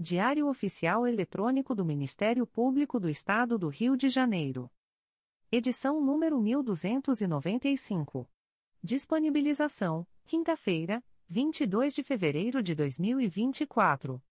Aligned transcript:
Diário 0.00 0.46
Oficial 0.46 1.08
Eletrônico 1.08 1.74
do 1.74 1.84
Ministério 1.84 2.46
Público 2.46 3.00
do 3.00 3.10
Estado 3.10 3.58
do 3.58 3.66
Rio 3.66 3.96
de 3.96 4.08
Janeiro. 4.08 4.70
Edição 5.50 6.00
número 6.00 6.40
1295. 6.40 8.30
Disponibilização: 8.80 10.06
quinta-feira, 10.24 11.02
22 11.28 11.94
de 11.94 12.04
fevereiro 12.04 12.62
de 12.62 12.76
2024. 12.76 14.22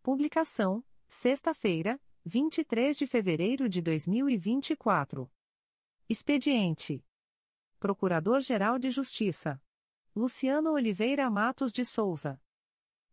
Publicação: 0.00 0.84
sexta-feira, 1.08 2.00
23 2.24 2.96
de 2.96 3.08
fevereiro 3.08 3.68
de 3.68 3.82
2024. 3.82 5.28
Expediente: 6.08 7.04
Procurador-Geral 7.80 8.78
de 8.78 8.92
Justiça 8.92 9.60
Luciano 10.14 10.70
Oliveira 10.70 11.28
Matos 11.28 11.72
de 11.72 11.84
Souza. 11.84 12.40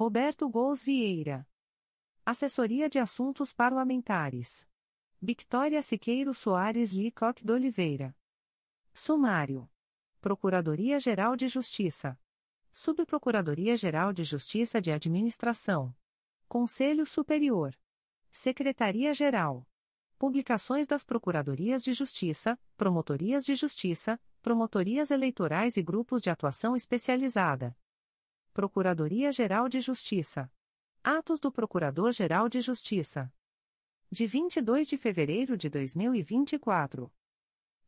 Roberto 0.00 0.48
Gous 0.48 0.82
Vieira. 0.82 1.46
Assessoria 2.24 2.88
de 2.88 2.98
Assuntos 2.98 3.52
Parlamentares. 3.52 4.66
Victoria 5.20 5.82
Siqueiro 5.82 6.32
Soares 6.32 6.90
Licoque 6.90 7.44
de 7.44 7.52
Oliveira. 7.52 8.16
Sumário. 8.94 9.68
Procuradoria-Geral 10.18 11.36
de 11.36 11.48
Justiça. 11.48 12.18
Subprocuradoria-Geral 12.72 14.14
de 14.14 14.24
Justiça 14.24 14.80
de 14.80 14.90
Administração. 14.90 15.94
Conselho 16.48 17.04
Superior. 17.04 17.78
Secretaria-Geral. 18.30 19.68
Publicações 20.18 20.86
das 20.86 21.04
Procuradorias 21.04 21.84
de 21.84 21.92
Justiça, 21.92 22.58
Promotorias 22.74 23.44
de 23.44 23.54
Justiça, 23.54 24.18
Promotorias 24.40 25.10
Eleitorais 25.10 25.76
e 25.76 25.82
Grupos 25.82 26.22
de 26.22 26.30
Atuação 26.30 26.74
Especializada. 26.74 27.76
Procuradoria-Geral 28.60 29.70
de 29.70 29.80
Justiça. 29.80 30.52
Atos 31.02 31.40
do 31.40 31.50
Procurador-Geral 31.50 32.46
de 32.46 32.60
Justiça. 32.60 33.32
De 34.12 34.26
22 34.26 34.86
de 34.86 34.98
fevereiro 34.98 35.56
de 35.56 35.70
2024. 35.70 37.10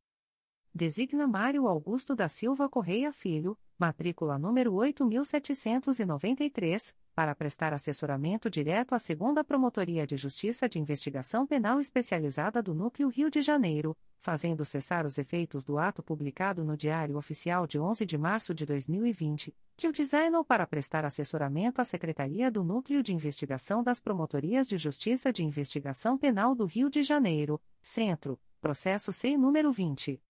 Designa 0.73 1.27
Mário 1.27 1.67
Augusto 1.67 2.15
da 2.15 2.29
Silva 2.29 2.69
Correia 2.69 3.11
Filho, 3.11 3.57
matrícula 3.77 4.39
número 4.39 4.73
8793, 4.75 6.95
para 7.15 7.35
prestar 7.35 7.73
assessoramento 7.73 8.49
direto 8.49 8.93
à 8.93 8.99
Segunda 8.99 9.43
Promotoria 9.43 10.07
de 10.07 10.17
Justiça 10.17 10.67
de 10.67 10.79
Investigação 10.79 11.45
Penal 11.45 11.79
Especializada 11.79 12.61
do 12.61 12.73
Núcleo 12.73 13.09
Rio 13.09 13.29
de 13.29 13.41
Janeiro, 13.41 13.95
fazendo 14.19 14.63
cessar 14.63 15.05
os 15.05 15.17
efeitos 15.17 15.63
do 15.63 15.77
ato 15.77 16.01
publicado 16.01 16.63
no 16.63 16.77
Diário 16.77 17.17
Oficial 17.17 17.65
de 17.65 17.79
11 17.79 18.05
de 18.05 18.17
março 18.17 18.53
de 18.53 18.65
2020, 18.65 19.53
que 19.75 19.87
o 19.87 19.91
designou 19.91 20.45
para 20.45 20.67
prestar 20.67 21.03
assessoramento 21.03 21.81
à 21.81 21.85
Secretaria 21.85 22.51
do 22.51 22.63
Núcleo 22.63 23.01
de 23.01 23.13
Investigação 23.13 23.83
das 23.83 23.99
Promotorias 23.99 24.67
de 24.67 24.77
Justiça 24.77 25.33
de 25.33 25.43
Investigação 25.43 26.17
Penal 26.17 26.53
do 26.53 26.65
Rio 26.65 26.89
de 26.89 27.01
Janeiro, 27.01 27.59
Centro, 27.81 28.39
processo 28.61 29.11
sem 29.11 29.37
número 29.37 29.71
20. 29.71 30.21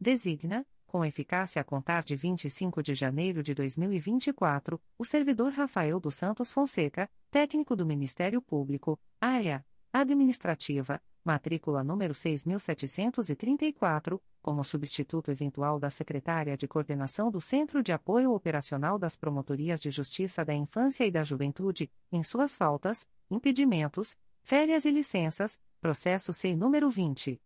Designa, 0.00 0.64
com 0.86 1.04
eficácia 1.04 1.60
a 1.60 1.64
contar 1.64 2.04
de 2.04 2.14
25 2.14 2.80
de 2.82 2.94
janeiro 2.94 3.42
de 3.42 3.52
2024, 3.54 4.80
o 4.96 5.04
servidor 5.04 5.52
Rafael 5.52 5.98
dos 5.98 6.14
Santos 6.14 6.52
Fonseca, 6.52 7.10
técnico 7.30 7.74
do 7.74 7.84
Ministério 7.84 8.40
Público, 8.40 8.96
área 9.20 9.66
administrativa, 9.92 11.02
matrícula 11.24 11.82
número 11.82 12.14
6734, 12.14 14.20
como 14.42 14.62
substituto 14.62 15.30
eventual 15.30 15.80
da 15.80 15.88
secretária 15.88 16.54
de 16.56 16.68
coordenação 16.68 17.30
do 17.30 17.40
Centro 17.40 17.82
de 17.82 17.92
Apoio 17.92 18.32
Operacional 18.32 18.98
das 18.98 19.16
Promotorias 19.16 19.80
de 19.80 19.90
Justiça 19.90 20.44
da 20.44 20.52
Infância 20.52 21.06
e 21.06 21.10
da 21.10 21.24
Juventude, 21.24 21.90
em 22.12 22.22
suas 22.22 22.54
faltas, 22.54 23.08
impedimentos, 23.30 24.18
férias 24.42 24.84
e 24.84 24.90
licenças, 24.90 25.58
processo 25.80 26.30
SEI 26.32 26.54
número 26.54 26.90
20 26.90 27.40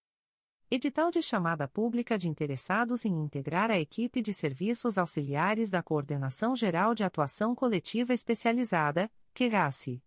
Edital 0.76 1.10
de 1.10 1.22
chamada 1.22 1.70
pública 1.70 2.18
de 2.18 2.28
interessados 2.28 3.06
em 3.06 3.24
integrar 3.24 3.72
a 3.72 3.80
equipe 3.80 4.22
de 4.22 4.34
serviços 4.34 4.98
auxiliares 4.98 5.70
da 5.70 5.82
Coordenação 5.82 6.54
Geral 6.54 6.94
de 6.94 7.02
Atuação 7.02 7.56
Coletiva 7.56 8.14
Especializada, 8.14 9.10
QGASE. 9.34 10.04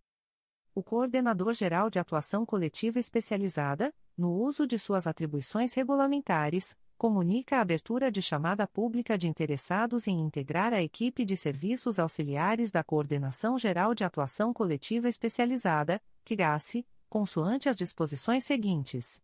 O 0.75 0.83
Coordenador 0.83 1.55
Geral 1.55 1.89
de 1.89 1.99
Atuação 1.99 2.45
Coletiva 2.45 2.99
Especializada, 2.99 3.95
no 4.15 4.31
uso 4.31 4.67
de 4.67 4.79
suas 4.79 5.07
atribuições 5.07 5.73
regulamentares, 5.73 6.77
comunica 6.99 7.57
a 7.57 7.61
abertura 7.63 8.13
de 8.13 8.21
chamada 8.21 8.67
pública 8.67 9.17
de 9.17 9.27
interessados 9.27 10.07
em 10.07 10.21
integrar 10.21 10.75
a 10.75 10.83
equipe 10.83 11.25
de 11.25 11.35
serviços 11.35 11.99
auxiliares 11.99 12.71
da 12.71 12.85
Coordenação 12.85 13.59
Geral 13.59 13.95
de 13.95 14.05
Atuação 14.05 14.53
Coletiva 14.53 15.09
Especializada, 15.09 15.99
QGASE, 16.27 16.87
consoante 17.09 17.71
as 17.71 17.79
disposições 17.79 18.45
seguintes. 18.45 19.19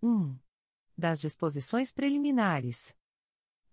1 0.00 0.38
das 1.00 1.20
disposições 1.20 1.90
preliminares. 1.90 2.94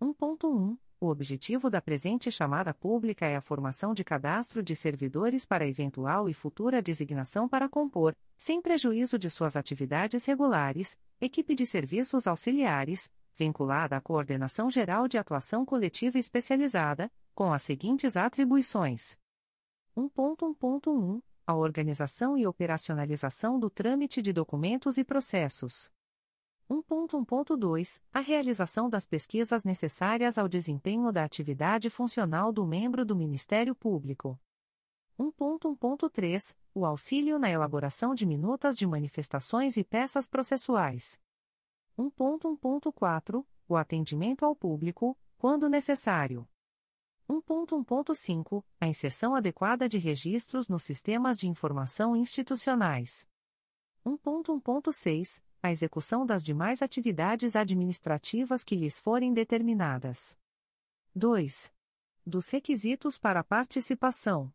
1.1. 0.01 0.77
O 0.99 1.09
objetivo 1.09 1.69
da 1.69 1.79
presente 1.79 2.31
chamada 2.31 2.73
pública 2.73 3.27
é 3.27 3.35
a 3.35 3.41
formação 3.41 3.93
de 3.93 4.03
cadastro 4.03 4.63
de 4.63 4.75
servidores 4.75 5.45
para 5.45 5.67
eventual 5.67 6.27
e 6.27 6.33
futura 6.33 6.81
designação 6.81 7.47
para 7.47 7.69
compor, 7.69 8.15
sem 8.35 8.59
prejuízo 8.59 9.19
de 9.19 9.29
suas 9.29 9.55
atividades 9.55 10.25
regulares, 10.25 10.97
equipe 11.21 11.53
de 11.53 11.67
serviços 11.67 12.25
auxiliares, 12.25 13.11
vinculada 13.35 13.95
à 13.95 14.01
Coordenação 14.01 14.71
Geral 14.71 15.07
de 15.07 15.19
Atuação 15.19 15.63
Coletiva 15.63 16.17
Especializada, 16.17 17.11
com 17.35 17.53
as 17.53 17.61
seguintes 17.61 18.17
atribuições: 18.17 19.19
1.1.1 19.95 21.21
A 21.45 21.55
organização 21.55 22.35
e 22.35 22.47
operacionalização 22.47 23.59
do 23.59 23.69
trâmite 23.69 24.19
de 24.19 24.33
documentos 24.33 24.97
e 24.97 25.03
processos. 25.03 25.91
1.1.2 26.69 28.01
A 28.13 28.19
realização 28.19 28.89
das 28.89 29.05
pesquisas 29.05 29.63
necessárias 29.63 30.37
ao 30.37 30.49
desempenho 30.49 31.11
da 31.13 31.23
atividade 31.23 31.89
funcional 31.89 32.51
do 32.51 32.65
membro 32.65 33.05
do 33.05 33.15
Ministério 33.15 33.73
Público. 33.73 34.37
1.1.3 35.17 36.55
O 36.75 36.85
auxílio 36.85 37.39
na 37.39 37.49
elaboração 37.49 38.13
de 38.13 38.25
minutas 38.25 38.77
de 38.77 38.85
manifestações 38.85 39.77
e 39.77 39.83
peças 39.83 40.27
processuais. 40.27 41.21
1.1.4 41.97 43.45
O 43.67 43.77
atendimento 43.77 44.43
ao 44.43 44.53
público, 44.53 45.17
quando 45.37 45.69
necessário. 45.69 46.47
1.1.5 47.29 48.63
A 48.79 48.87
inserção 48.87 49.35
adequada 49.35 49.87
de 49.87 49.97
registros 49.97 50.67
nos 50.67 50.83
sistemas 50.83 51.37
de 51.37 51.47
informação 51.47 52.13
institucionais. 52.13 53.25
1.1.6 54.05 55.41
a 55.67 55.71
execução 55.71 56.25
das 56.25 56.41
demais 56.41 56.81
atividades 56.81 57.55
administrativas 57.55 58.63
que 58.63 58.75
lhes 58.75 58.99
forem 58.99 59.33
determinadas. 59.33 60.37
2. 61.13 61.71
Dos 62.25 62.49
requisitos 62.49 63.17
para 63.17 63.43
participação. 63.43 64.51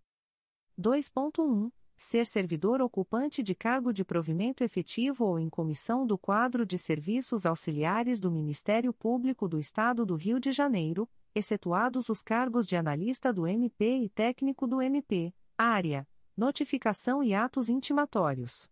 2.1. 0.81 1.71
Ser 1.97 2.27
servidor 2.27 2.81
ocupante 2.81 3.43
de 3.43 3.55
cargo 3.55 3.93
de 3.93 4.05
provimento 4.05 4.65
efetivo 4.65 5.25
ou 5.25 5.39
em 5.39 5.49
comissão 5.49 6.07
do 6.07 6.17
quadro 6.19 6.65
de 6.65 6.79
serviços 6.79 7.45
auxiliares 7.45 8.19
do 8.19 8.31
Ministério 8.31 8.93
Público 8.93 9.47
do 9.47 9.61
Estado 9.61 10.05
do 10.05 10.17
Rio 10.17 10.41
de 10.41 10.51
Janeiro, 10.51 11.09
excetuados 11.35 12.09
os 12.09 12.23
cargos 12.23 12.67
de 12.67 12.75
analista 12.75 13.33
do 13.33 13.47
MP 13.47 13.99
e 13.99 14.09
técnico 14.09 14.67
do 14.67 14.81
MP, 14.81 15.33
área, 15.57 16.09
notificação 16.35 17.23
e 17.23 17.35
atos 17.35 17.69
intimatórios. 17.69 18.72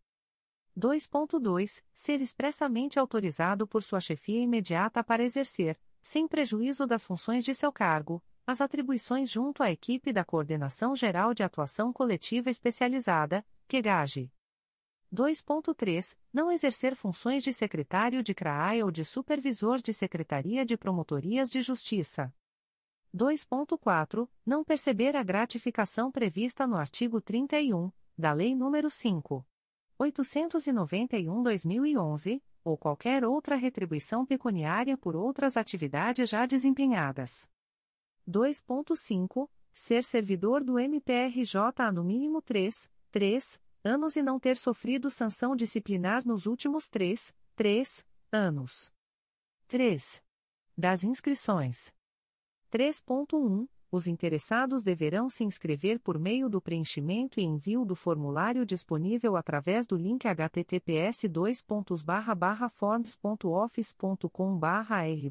2.2. 0.79 1.83
Ser 1.95 2.21
expressamente 2.21 2.99
autorizado 2.99 3.67
por 3.67 3.83
sua 3.83 4.01
chefia 4.01 4.41
imediata 4.41 5.03
para 5.03 5.25
exercer, 5.25 5.79
sem 6.03 6.27
prejuízo 6.27 6.87
das 6.87 7.05
funções 7.05 7.45
de 7.45 7.55
seu 7.55 7.73
cargo, 7.73 8.23
as 8.47 8.61
atribuições 8.61 9.31
junto 9.31 9.63
à 9.63 9.71
equipe 9.71 10.13
da 10.13 10.25
Coordenação 10.25 10.97
Geral 10.97 11.33
de 11.33 11.43
Atuação 11.43 11.93
Coletiva 11.93 12.51
Especializada, 12.51 13.47
QGAGE. 13.69 14.33
2.3. 15.13 16.17
Não 16.33 16.53
exercer 16.53 16.95
funções 16.95 17.43
de 17.43 17.53
secretário 17.53 18.23
de 18.23 18.33
CRAI 18.33 18.83
ou 18.83 18.91
de 18.91 19.05
supervisor 19.05 19.79
de 19.79 19.93
Secretaria 19.93 20.65
de 20.65 20.77
Promotorias 20.77 21.51
de 21.51 21.63
Justiça. 21.63 22.33
2.4. 23.15 24.29
Não 24.47 24.63
perceber 24.63 25.17
a 25.17 25.23
gratificação 25.23 26.13
prevista 26.13 26.65
no 26.65 26.77
artigo 26.77 27.21
31, 27.21 27.91
da 28.17 28.33
Lei 28.33 28.55
nº 28.55 28.89
5. 28.89 29.45
891-2011, 30.01 32.43
ou 32.65 32.79
qualquer 32.79 33.25
outra 33.25 33.57
retribuição 33.57 34.25
pecuniária 34.25 34.97
por 34.97 35.15
outras 35.15 35.57
atividades 35.57 36.31
já 36.31 36.47
desempenhadas. 36.47 37.51
2.5. 38.29 39.49
Ser 39.73 40.03
servidor 40.03 40.65
do 40.65 40.77
MPRJ 40.79 41.61
há 41.77 41.93
no 41.93 42.03
mínimo 42.03 42.43
3, 42.43 42.91
3 43.13 43.61
anos 43.85 44.17
e 44.17 44.23
não 44.23 44.41
ter 44.41 44.57
sofrido 44.57 45.09
sanção 45.11 45.55
disciplinar 45.55 46.27
nos 46.27 46.47
últimos 46.47 46.89
3, 46.89 47.33
3 47.55 48.05
anos. 48.33 48.91
3. 49.69 50.21
Das 50.77 51.05
inscrições. 51.05 51.95
3.1 52.73 53.69
os 53.93 54.07
interessados 54.07 54.85
deverão 54.85 55.29
se 55.29 55.43
inscrever 55.43 55.99
por 55.99 56.19
meio 56.19 56.49
do 56.49 56.61
preenchimento 56.61 57.41
e 57.41 57.43
envio 57.43 57.85
do 57.85 57.97
formulário 57.97 58.65
disponível 58.65 59.37
através 59.37 59.87
do 59.87 59.97
link 59.97 60.25
https 60.27 61.23
forms.office.com 62.73 64.61
r 64.63 65.31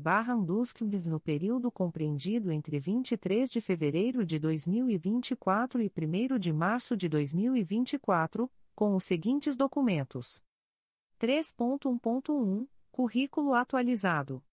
no 1.05 1.19
período 1.19 1.71
compreendido 1.71 2.51
entre 2.51 2.79
23 2.79 3.49
de 3.49 3.61
fevereiro 3.61 4.25
de 4.25 4.37
2024 4.37 5.81
e 5.81 5.89
1 5.89 6.37
de 6.37 6.51
março 6.51 6.97
de 6.97 7.07
2024, 7.07 8.51
com 8.75 8.95
os 8.95 9.03
seguintes 9.05 9.55
documentos: 9.55 10.43
3.1.1 11.19 12.67
Currículo 12.91 13.53
atualizado. 13.53 14.43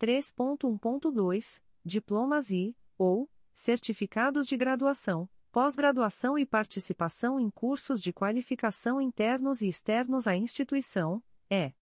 3.1.2 0.00 1.60
Diplomas 1.84 2.50
e 2.50 2.74
ou 2.98 3.30
certificados 3.54 4.46
de 4.46 4.56
graduação, 4.56 5.28
pós-graduação 5.50 6.38
e 6.38 6.44
participação 6.44 7.40
em 7.40 7.50
cursos 7.50 8.00
de 8.00 8.12
qualificação 8.12 9.00
internos 9.00 9.62
e 9.62 9.68
externos 9.68 10.26
à 10.26 10.36
instituição, 10.36 11.22
é 11.48 11.72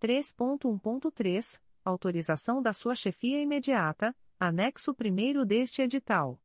3.1.3 0.00 1.60
autorização 1.84 2.62
da 2.62 2.72
sua 2.72 2.94
chefia 2.94 3.40
imediata, 3.42 4.16
anexo 4.40 4.92
1 4.92 5.44
deste 5.44 5.82
edital. 5.82 6.40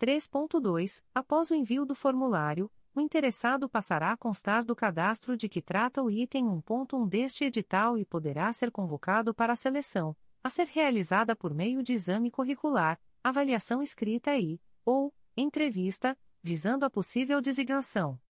3.2 0.00 1.02
Após 1.14 1.50
o 1.50 1.54
envio 1.54 1.86
do 1.86 1.94
formulário, 1.94 2.70
o 2.94 3.00
interessado 3.00 3.68
passará 3.68 4.12
a 4.12 4.16
constar 4.16 4.64
do 4.64 4.74
cadastro 4.74 5.36
de 5.36 5.48
que 5.48 5.62
trata 5.62 6.02
o 6.02 6.10
item 6.10 6.46
1.1 6.46 7.08
deste 7.08 7.44
edital 7.44 7.96
e 7.96 8.04
poderá 8.04 8.52
ser 8.52 8.70
convocado 8.70 9.34
para 9.34 9.52
a 9.52 9.56
seleção, 9.56 10.16
a 10.42 10.50
ser 10.50 10.66
realizada 10.66 11.36
por 11.36 11.54
meio 11.54 11.82
de 11.82 11.92
exame 11.92 12.30
curricular, 12.30 12.98
avaliação 13.28 13.82
escrita 13.82 14.36
e, 14.36 14.60
ou, 14.84 15.12
entrevista, 15.36 16.16
visando 16.42 16.84
a 16.84 16.90
possível 16.90 17.40
designação. 17.40 18.20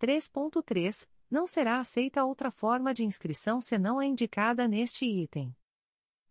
3.3. 0.00 1.08
Não 1.30 1.46
será 1.46 1.78
aceita 1.78 2.24
outra 2.24 2.50
forma 2.50 2.92
de 2.92 3.04
inscrição 3.04 3.60
senão 3.60 3.98
a 3.98 4.04
indicada 4.04 4.68
neste 4.68 5.06
item. 5.06 5.56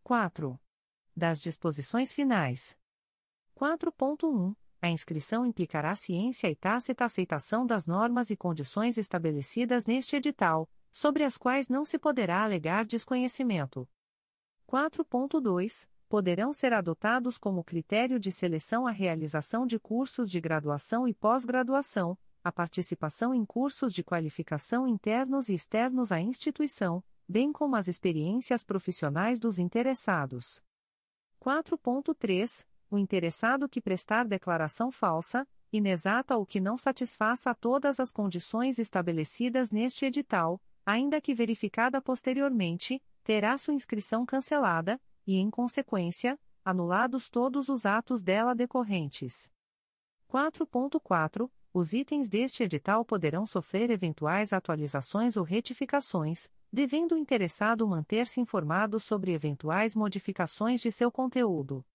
4. 0.04 0.60
Das 1.16 1.40
disposições 1.40 2.14
finais. 2.14 2.78
4.1. 3.56 4.56
A 4.82 4.90
inscrição 4.90 5.46
implicará 5.46 5.96
ciência 5.96 6.50
e 6.50 6.56
tácita 6.56 7.06
aceitação 7.06 7.66
das 7.66 7.88
normas 7.88 8.30
e 8.30 8.36
condições 8.36 8.98
estabelecidas 8.98 9.86
neste 9.86 10.18
edital, 10.18 10.70
sobre 10.94 11.24
as 11.24 11.38
quais 11.38 11.70
não 11.70 11.86
se 11.86 11.98
poderá 11.98 12.44
alegar 12.44 12.86
desconhecimento. 12.86 13.88
4.2 14.68 15.88
poderão 16.08 16.54
ser 16.54 16.74
adotados 16.74 17.38
como 17.38 17.64
critério 17.64 18.20
de 18.20 18.32
seleção 18.32 18.88
a 18.88 18.92
realização 18.92 19.66
de 19.66 19.80
cursos 19.80 20.30
de 20.30 20.40
graduação 20.40 21.08
e 21.08 21.14
pós-graduação, 21.14 22.18
a 22.44 22.52
participação 22.52 23.34
em 23.34 23.44
cursos 23.44 23.92
de 23.92 24.04
qualificação 24.04 24.88
internos 24.88 25.50
e 25.50 25.56
externos 25.56 26.12
à 26.12 26.20
instituição, 26.20 27.04
bem 27.28 27.52
como 27.52 27.76
as 27.76 27.88
experiências 27.88 28.64
profissionais 28.64 29.40
dos 29.40 29.58
interessados. 29.58 30.64
4.3. 31.42 32.66
O 32.90 33.00
interessado 33.00 33.68
que 33.68 33.82
prestar 33.82 34.26
declaração 34.28 34.92
falsa, 34.92 35.48
inexata 35.74 36.38
ou 36.38 36.46
que 36.46 36.60
não 36.60 36.78
satisfaça 36.78 37.54
todas 37.56 38.00
as 38.00 38.12
condições 38.12 38.78
estabelecidas 38.78 39.72
neste 39.72 40.06
edital, 40.06 40.62
ainda 40.86 41.20
que 41.20 41.34
verificada 41.34 42.00
posteriormente, 42.00 43.02
terá 43.24 43.58
sua 43.58 43.74
inscrição 43.74 44.24
cancelada, 44.24 45.02
e, 45.26 45.38
em 45.38 45.50
consequência, 45.50 46.40
anulados 46.64 47.30
todos 47.30 47.70
os 47.70 47.86
atos 47.86 48.24
dela 48.24 48.56
decorrentes. 48.56 49.52
4.4. 50.30 51.50
Os 51.74 51.94
itens 51.94 52.30
deste 52.30 52.64
edital 52.64 53.04
poderão 53.04 53.46
sofrer 53.46 53.90
eventuais 53.90 54.54
atualizações 54.54 55.36
ou 55.36 55.44
retificações, 55.44 56.50
devendo 56.72 57.16
o 57.16 57.18
interessado 57.18 57.88
manter-se 57.88 58.40
informado 58.40 59.00
sobre 59.00 59.32
eventuais 59.32 59.96
modificações 59.96 60.82
de 60.82 60.92
seu 60.92 61.12
conteúdo. 61.12 61.86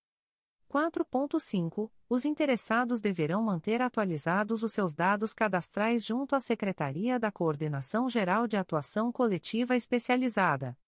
4.5. 0.71 1.91
Os 2.09 2.25
interessados 2.25 3.01
deverão 3.01 3.43
manter 3.43 3.83
atualizados 3.83 4.63
os 4.63 4.73
seus 4.73 4.95
dados 4.95 5.35
cadastrais 5.35 6.05
junto 6.05 6.37
à 6.37 6.41
Secretaria 6.41 7.19
da 7.19 7.33
Coordenação 7.33 8.09
Geral 8.09 8.47
de 8.47 8.57
Atuação 8.57 9.11
Coletiva 9.11 9.75
Especializada. 9.75 10.79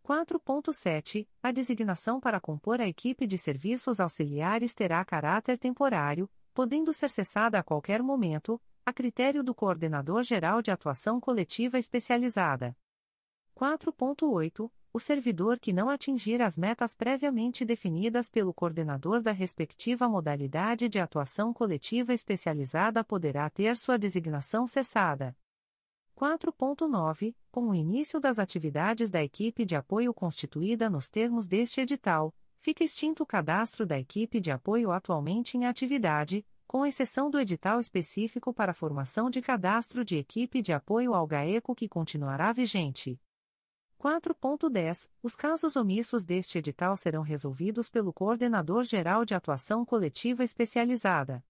4.7. 0.07 1.27
A 1.41 1.51
designação 1.51 2.19
para 2.19 2.39
compor 2.39 2.79
a 2.79 2.87
equipe 2.87 3.25
de 3.25 3.39
serviços 3.39 3.99
auxiliares 3.99 4.75
terá 4.75 5.03
caráter 5.03 5.57
temporário, 5.57 6.29
podendo 6.53 6.93
ser 6.93 7.09
cessada 7.09 7.57
a 7.57 7.63
qualquer 7.63 8.03
momento, 8.03 8.61
a 8.85 8.93
critério 8.93 9.43
do 9.43 9.55
Coordenador 9.55 10.21
Geral 10.21 10.61
de 10.61 10.69
Atuação 10.69 11.19
Coletiva 11.19 11.79
Especializada. 11.79 12.77
4.8 13.57 14.69
o 14.95 14.99
servidor 14.99 15.59
que 15.59 15.73
não 15.73 15.89
atingir 15.89 16.41
as 16.41 16.57
metas 16.57 16.95
previamente 16.95 17.65
definidas 17.65 18.29
pelo 18.29 18.53
coordenador 18.53 19.21
da 19.21 19.33
respectiva 19.33 20.07
modalidade 20.07 20.87
de 20.87 21.01
atuação 21.01 21.51
coletiva 21.51 22.13
especializada 22.13 23.03
poderá 23.03 23.49
ter 23.49 23.75
sua 23.75 23.99
designação 23.99 24.65
cessada. 24.65 25.35
4.9 26.15 27.35
Com 27.51 27.71
o 27.71 27.75
início 27.75 28.21
das 28.21 28.39
atividades 28.39 29.09
da 29.09 29.21
equipe 29.21 29.65
de 29.65 29.75
apoio 29.75 30.13
constituída 30.13 30.89
nos 30.89 31.09
termos 31.09 31.45
deste 31.45 31.81
edital, 31.81 32.33
fica 32.61 32.81
extinto 32.81 33.23
o 33.23 33.25
cadastro 33.25 33.85
da 33.85 33.99
equipe 33.99 34.39
de 34.39 34.49
apoio 34.49 34.93
atualmente 34.93 35.57
em 35.57 35.65
atividade, 35.65 36.45
com 36.65 36.85
exceção 36.85 37.29
do 37.29 37.37
edital 37.37 37.81
específico 37.81 38.53
para 38.53 38.73
formação 38.73 39.29
de 39.29 39.41
cadastro 39.41 40.05
de 40.05 40.15
equipe 40.15 40.61
de 40.61 40.71
apoio 40.71 41.13
ao 41.13 41.27
GAECO 41.27 41.75
que 41.75 41.89
continuará 41.89 42.53
vigente. 42.53 43.19
4.10. 43.99 45.09
Os 45.23 45.35
casos 45.35 45.75
omissos 45.75 46.23
deste 46.23 46.57
edital 46.57 46.95
serão 46.95 47.21
resolvidos 47.21 47.89
pelo 47.89 48.13
Coordenador 48.13 48.83
Geral 48.83 49.25
de 49.25 49.33
Atuação 49.33 49.85
Coletiva 49.85 50.43
Especializada. 50.43 51.43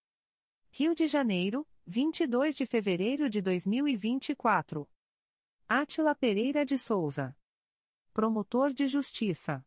Rio 0.69 0.93
de 0.93 1.07
Janeiro, 1.07 1.67
22 1.85 2.55
de 2.55 2.65
fevereiro 2.65 3.29
de 3.29 3.41
2024. 3.41 4.89
Átila 5.67 6.15
Pereira 6.15 6.65
de 6.65 6.77
Souza. 6.77 7.35
Promotor 8.13 8.71
de 8.71 8.87
Justiça. 8.87 9.65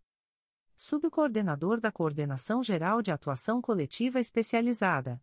Subcoordenador 0.76 1.80
da 1.80 1.90
Coordenação 1.90 2.62
Geral 2.62 3.02
de 3.02 3.10
Atuação 3.10 3.60
Coletiva 3.60 4.20
Especializada. 4.20 5.22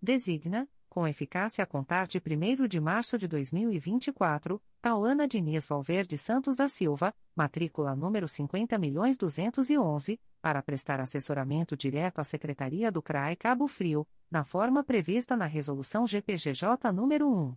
Designa, 0.00 0.68
com 0.96 1.06
eficácia 1.06 1.62
a 1.62 1.66
contar 1.66 2.06
de 2.06 2.16
1 2.16 2.66
de 2.66 2.80
março 2.80 3.18
de 3.18 3.28
2024, 3.28 4.58
Tauana 4.80 5.28
Diniz 5.28 5.68
Valverde 5.68 6.16
Santos 6.16 6.56
da 6.56 6.70
Silva, 6.70 7.12
matrícula 7.36 7.94
número 7.94 8.24
50.211, 8.24 10.18
para 10.40 10.62
prestar 10.62 10.98
assessoramento 10.98 11.76
direto 11.76 12.18
à 12.18 12.24
Secretaria 12.24 12.90
do 12.90 13.02
CRAE 13.02 13.36
Cabo 13.36 13.68
Frio, 13.68 14.08
na 14.30 14.42
forma 14.42 14.82
prevista 14.82 15.36
na 15.36 15.44
Resolução 15.44 16.06
GPGJ 16.06 16.66
nº 16.90 17.26
1. 17.26 17.54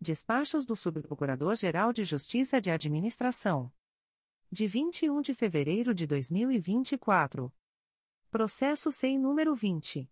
Despachos 0.00 0.64
do 0.64 0.74
Subprocurador-Geral 0.74 1.92
de 1.92 2.06
Justiça 2.06 2.62
de 2.62 2.70
Administração 2.70 3.70
de 4.52 4.66
21 4.66 5.22
de 5.22 5.32
fevereiro 5.32 5.94
de 5.94 6.06
2024. 6.06 7.50
Processo 8.30 8.92
sem 8.92 9.18
número 9.18 9.54
20. 9.54 10.06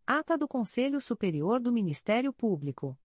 Ata 0.07 0.37
do 0.37 0.47
Conselho 0.49 1.01
Superior 1.01 1.61
do 1.61 1.73
Ministério 1.73 2.33
Público. 2.33 2.99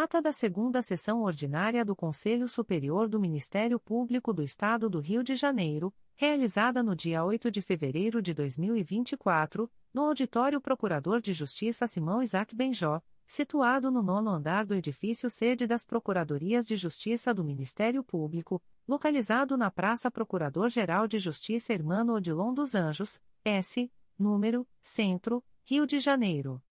Ata 0.00 0.22
da 0.22 0.32
segunda 0.32 0.80
sessão 0.80 1.22
ordinária 1.22 1.84
do 1.84 1.96
Conselho 1.96 2.46
Superior 2.46 3.08
do 3.08 3.18
Ministério 3.18 3.80
Público 3.80 4.32
do 4.32 4.44
Estado 4.44 4.88
do 4.88 5.00
Rio 5.00 5.24
de 5.24 5.34
Janeiro, 5.34 5.92
realizada 6.14 6.84
no 6.84 6.94
dia 6.94 7.24
8 7.24 7.50
de 7.50 7.60
fevereiro 7.60 8.22
de 8.22 8.32
2024, 8.32 9.68
no 9.92 10.02
Auditório 10.02 10.60
Procurador 10.60 11.20
de 11.20 11.32
Justiça 11.32 11.88
Simão 11.88 12.22
Isaac 12.22 12.54
Benjó, 12.54 13.00
situado 13.26 13.90
no 13.90 14.00
nono 14.00 14.30
andar 14.30 14.64
do 14.64 14.72
edifício 14.72 15.28
sede 15.28 15.66
das 15.66 15.84
Procuradorias 15.84 16.64
de 16.64 16.76
Justiça 16.76 17.34
do 17.34 17.42
Ministério 17.42 18.04
Público, 18.04 18.62
localizado 18.86 19.56
na 19.56 19.68
Praça 19.68 20.12
Procurador-Geral 20.12 21.08
de 21.08 21.18
Justiça 21.18 21.72
Hermano 21.72 22.14
Odilon 22.14 22.54
dos 22.54 22.76
Anjos, 22.76 23.20
S, 23.44 23.90
número, 24.16 24.64
Centro, 24.80 25.42
Rio 25.64 25.88
de 25.88 25.98
Janeiro 25.98 26.62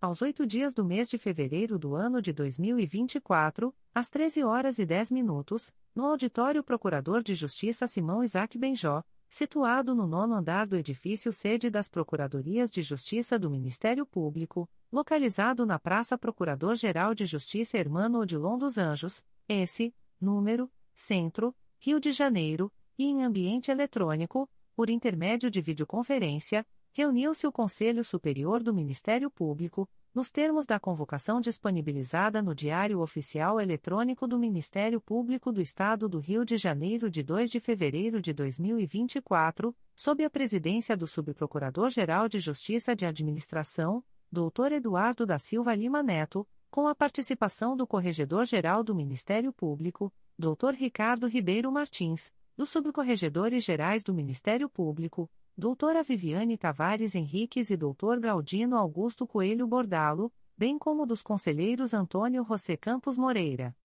aos 0.00 0.22
oito 0.22 0.46
dias 0.46 0.72
do 0.72 0.84
mês 0.84 1.08
de 1.08 1.18
fevereiro 1.18 1.78
do 1.78 1.96
ano 1.96 2.22
de 2.22 2.32
2024, 2.32 3.74
às 3.92 4.08
13 4.08 4.44
horas 4.44 4.78
e 4.78 4.86
10 4.86 5.10
minutos, 5.10 5.74
no 5.94 6.04
Auditório 6.06 6.62
Procurador 6.62 7.20
de 7.22 7.34
Justiça 7.34 7.86
Simão 7.88 8.22
Isaac 8.22 8.56
Benjó, 8.56 9.02
situado 9.28 9.94
no 9.94 10.06
nono 10.06 10.34
andar 10.34 10.66
do 10.66 10.76
edifício 10.76 11.32
sede 11.32 11.68
das 11.68 11.88
Procuradorias 11.88 12.70
de 12.70 12.82
Justiça 12.82 13.38
do 13.38 13.50
Ministério 13.50 14.06
Público, 14.06 14.70
localizado 14.90 15.66
na 15.66 15.78
Praça 15.78 16.16
Procurador-Geral 16.16 17.12
de 17.12 17.26
Justiça 17.26 17.76
Hermano 17.76 18.20
Odilon 18.20 18.56
dos 18.56 18.78
Anjos, 18.78 19.24
S, 19.48 19.92
número, 20.20 20.70
Centro, 20.94 21.54
Rio 21.80 21.98
de 21.98 22.12
Janeiro, 22.12 22.72
e 22.96 23.04
em 23.04 23.24
ambiente 23.24 23.70
eletrônico, 23.70 24.48
por 24.74 24.90
intermédio 24.90 25.50
de 25.50 25.60
videoconferência, 25.60 26.64
reuniu-se 26.98 27.46
o 27.46 27.52
Conselho 27.52 28.02
Superior 28.02 28.60
do 28.60 28.74
Ministério 28.74 29.30
Público, 29.30 29.88
nos 30.12 30.32
termos 30.32 30.66
da 30.66 30.80
convocação 30.80 31.40
disponibilizada 31.40 32.42
no 32.42 32.56
Diário 32.56 32.98
Oficial 32.98 33.60
Eletrônico 33.60 34.26
do 34.26 34.36
Ministério 34.36 35.00
Público 35.00 35.52
do 35.52 35.60
Estado 35.60 36.08
do 36.08 36.18
Rio 36.18 36.44
de 36.44 36.56
Janeiro 36.56 37.08
de 37.08 37.22
2 37.22 37.52
de 37.52 37.60
fevereiro 37.60 38.20
de 38.20 38.32
2024, 38.32 39.72
sob 39.94 40.24
a 40.24 40.28
presidência 40.28 40.96
do 40.96 41.06
Subprocurador-Geral 41.06 42.28
de 42.28 42.40
Justiça 42.40 42.96
de 42.96 43.06
Administração, 43.06 44.02
Dr. 44.28 44.72
Eduardo 44.72 45.24
da 45.24 45.38
Silva 45.38 45.76
Lima 45.76 46.02
Neto, 46.02 46.44
com 46.68 46.88
a 46.88 46.96
participação 46.96 47.76
do 47.76 47.86
Corregedor-Geral 47.86 48.82
do 48.82 48.92
Ministério 48.92 49.52
Público, 49.52 50.12
Dr. 50.36 50.74
Ricardo 50.74 51.28
Ribeiro 51.28 51.70
Martins, 51.70 52.32
dos 52.56 52.70
Subcorregedores 52.70 53.62
Gerais 53.62 54.02
do 54.02 54.12
Ministério 54.12 54.68
Público, 54.68 55.30
doutora 55.58 56.04
Viviane 56.04 56.56
Tavares 56.56 57.16
Henriques 57.16 57.68
e 57.68 57.76
doutor 57.76 58.20
Galdino 58.20 58.76
Augusto 58.76 59.26
Coelho 59.26 59.66
Bordalo, 59.66 60.32
bem 60.56 60.78
como 60.78 61.04
dos 61.04 61.20
conselheiros 61.20 61.92
Antônio 61.92 62.44
José 62.44 62.76
Campos 62.76 63.18
Moreira. 63.18 63.76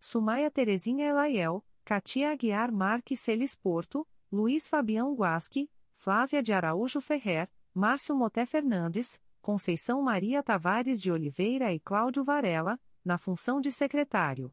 Sumaia 0.00 0.50
Terezinha 0.50 1.06
Elaiel, 1.06 1.62
Katia 1.84 2.30
Aguiar 2.30 2.72
Marques 2.72 3.20
Celis 3.20 3.54
Porto, 3.54 4.08
Luiz 4.32 4.70
Fabião 4.70 5.14
Guasque, 5.14 5.70
Flávia 5.92 6.42
de 6.42 6.54
Araújo 6.54 6.98
Ferrer, 6.98 7.46
Márcio 7.74 8.16
Moté 8.16 8.46
Fernandes, 8.46 9.20
Conceição 9.42 10.00
Maria 10.00 10.42
Tavares 10.42 10.98
de 10.98 11.12
Oliveira 11.12 11.74
e 11.74 11.78
Cláudio 11.78 12.24
Varela, 12.24 12.80
na 13.04 13.18
função 13.18 13.60
de 13.60 13.70
secretário. 13.70 14.50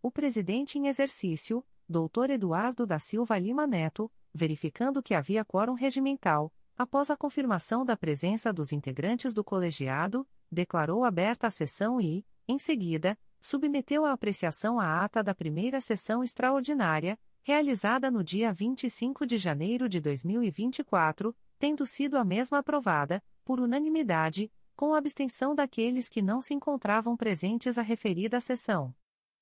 O 0.00 0.10
presidente 0.10 0.78
em 0.78 0.86
exercício, 0.86 1.62
doutor 1.86 2.30
Eduardo 2.30 2.86
da 2.86 2.98
Silva 2.98 3.38
Lima 3.38 3.66
Neto, 3.66 4.10
verificando 4.34 5.02
que 5.02 5.14
havia 5.14 5.44
quórum 5.44 5.74
regimental, 5.74 6.52
após 6.76 7.08
a 7.08 7.16
confirmação 7.16 7.84
da 7.84 7.96
presença 7.96 8.52
dos 8.52 8.72
integrantes 8.72 9.32
do 9.32 9.44
colegiado, 9.44 10.26
declarou 10.50 11.04
aberta 11.04 11.46
a 11.46 11.50
sessão 11.50 12.00
e, 12.00 12.26
em 12.48 12.58
seguida, 12.58 13.16
submeteu 13.40 14.04
à 14.04 14.12
apreciação 14.12 14.80
a 14.80 15.04
ata 15.04 15.22
da 15.22 15.34
primeira 15.34 15.80
sessão 15.80 16.24
extraordinária, 16.24 17.18
realizada 17.42 18.10
no 18.10 18.24
dia 18.24 18.52
25 18.52 19.26
de 19.26 19.38
janeiro 19.38 19.88
de 19.88 20.00
2024, 20.00 21.36
tendo 21.58 21.86
sido 21.86 22.16
a 22.16 22.24
mesma 22.24 22.58
aprovada, 22.58 23.22
por 23.44 23.60
unanimidade, 23.60 24.50
com 24.74 24.94
abstenção 24.94 25.54
daqueles 25.54 26.08
que 26.08 26.22
não 26.22 26.40
se 26.40 26.54
encontravam 26.54 27.16
presentes 27.16 27.78
à 27.78 27.82
referida 27.82 28.40
sessão. 28.40 28.94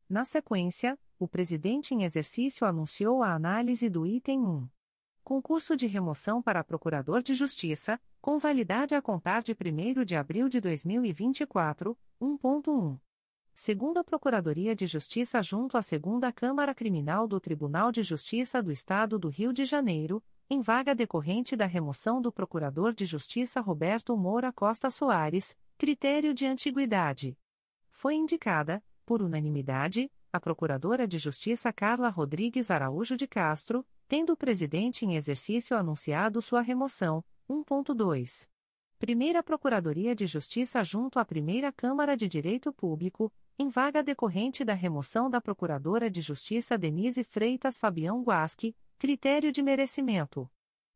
Na 0.09 0.24
sequência, 0.24 0.98
o 1.18 1.26
presidente 1.26 1.94
em 1.94 2.02
exercício 2.02 2.66
anunciou 2.66 3.22
a 3.22 3.33
análise 3.33 3.88
do 3.88 4.07
item 4.07 4.40
1. 4.40 4.68
Concurso 5.25 5.77
de 5.77 5.87
remoção 5.87 6.43
para 6.43 6.65
Procurador 6.65 7.23
de 7.23 7.37
Justiça, 7.37 8.01
com 8.21 8.39
validade 8.39 8.97
a 8.97 9.01
contar 9.01 9.41
de 9.41 9.53
1 9.53 10.05
de 10.05 10.17
abril 10.17 10.49
de 10.49 10.61
2024, 10.61 11.97
1.1. 12.21 12.99
Segunda 13.55 14.03
Procuradoria 14.03 14.75
de 14.75 14.85
Justiça 14.89 15.41
junto 15.41 15.77
à 15.77 15.83
Segunda 15.83 16.33
Câmara 16.33 16.75
Criminal 16.75 17.29
do 17.29 17.39
Tribunal 17.39 17.93
de 17.93 18.03
Justiça 18.03 18.61
do 18.61 18.73
Estado 18.73 19.17
do 19.17 19.29
Rio 19.29 19.53
de 19.53 19.65
Janeiro, 19.65 20.21
em 20.51 20.61
vaga 20.61 20.93
decorrente 20.93 21.55
da 21.55 21.67
remoção 21.67 22.21
do 22.21 22.33
Procurador 22.33 22.93
de 22.93 23.07
Justiça 23.07 23.61
Roberto 23.61 24.17
Moura 24.17 24.53
Costa 24.53 24.91
Soares, 24.91 25.57
critério 25.79 26.35
de 26.35 26.47
antiguidade. 26.47 27.39
Foi 27.91 28.17
indicada, 28.17 28.83
por 29.07 29.23
unanimidade, 29.23 30.11
a 30.33 30.41
Procuradora 30.41 31.07
de 31.07 31.19
Justiça 31.19 31.73
Carla 31.73 32.09
Rodrigues 32.09 32.71
Araújo 32.71 33.17
de 33.17 33.29
Castro, 33.29 33.87
tendo 34.12 34.35
o 34.35 34.37
presidente 34.37 35.07
em 35.07 35.16
exercício 35.16 35.75
anunciado 35.75 36.42
sua 36.42 36.61
remoção. 36.61 37.25
1.2. 37.48 38.46
Primeira 38.98 39.42
Procuradoria 39.42 40.14
de 40.14 40.27
Justiça 40.27 40.85
junto 40.85 41.18
à 41.18 41.25
Primeira 41.25 41.72
Câmara 41.72 42.14
de 42.14 42.29
Direito 42.29 42.75
Público, 42.75 43.33
em 43.59 43.70
vaga 43.70 44.03
decorrente 44.03 44.66
da 44.66 44.75
remoção 44.75 45.31
da 45.31 45.40
Procuradora 45.40 46.11
de 46.11 46.20
Justiça 46.20 46.77
Denise 46.77 47.25
Freitas 47.25 47.79
Fabião 47.79 48.22
Guasque, 48.22 48.77
critério 48.98 49.51
de 49.51 49.62
merecimento. 49.62 50.46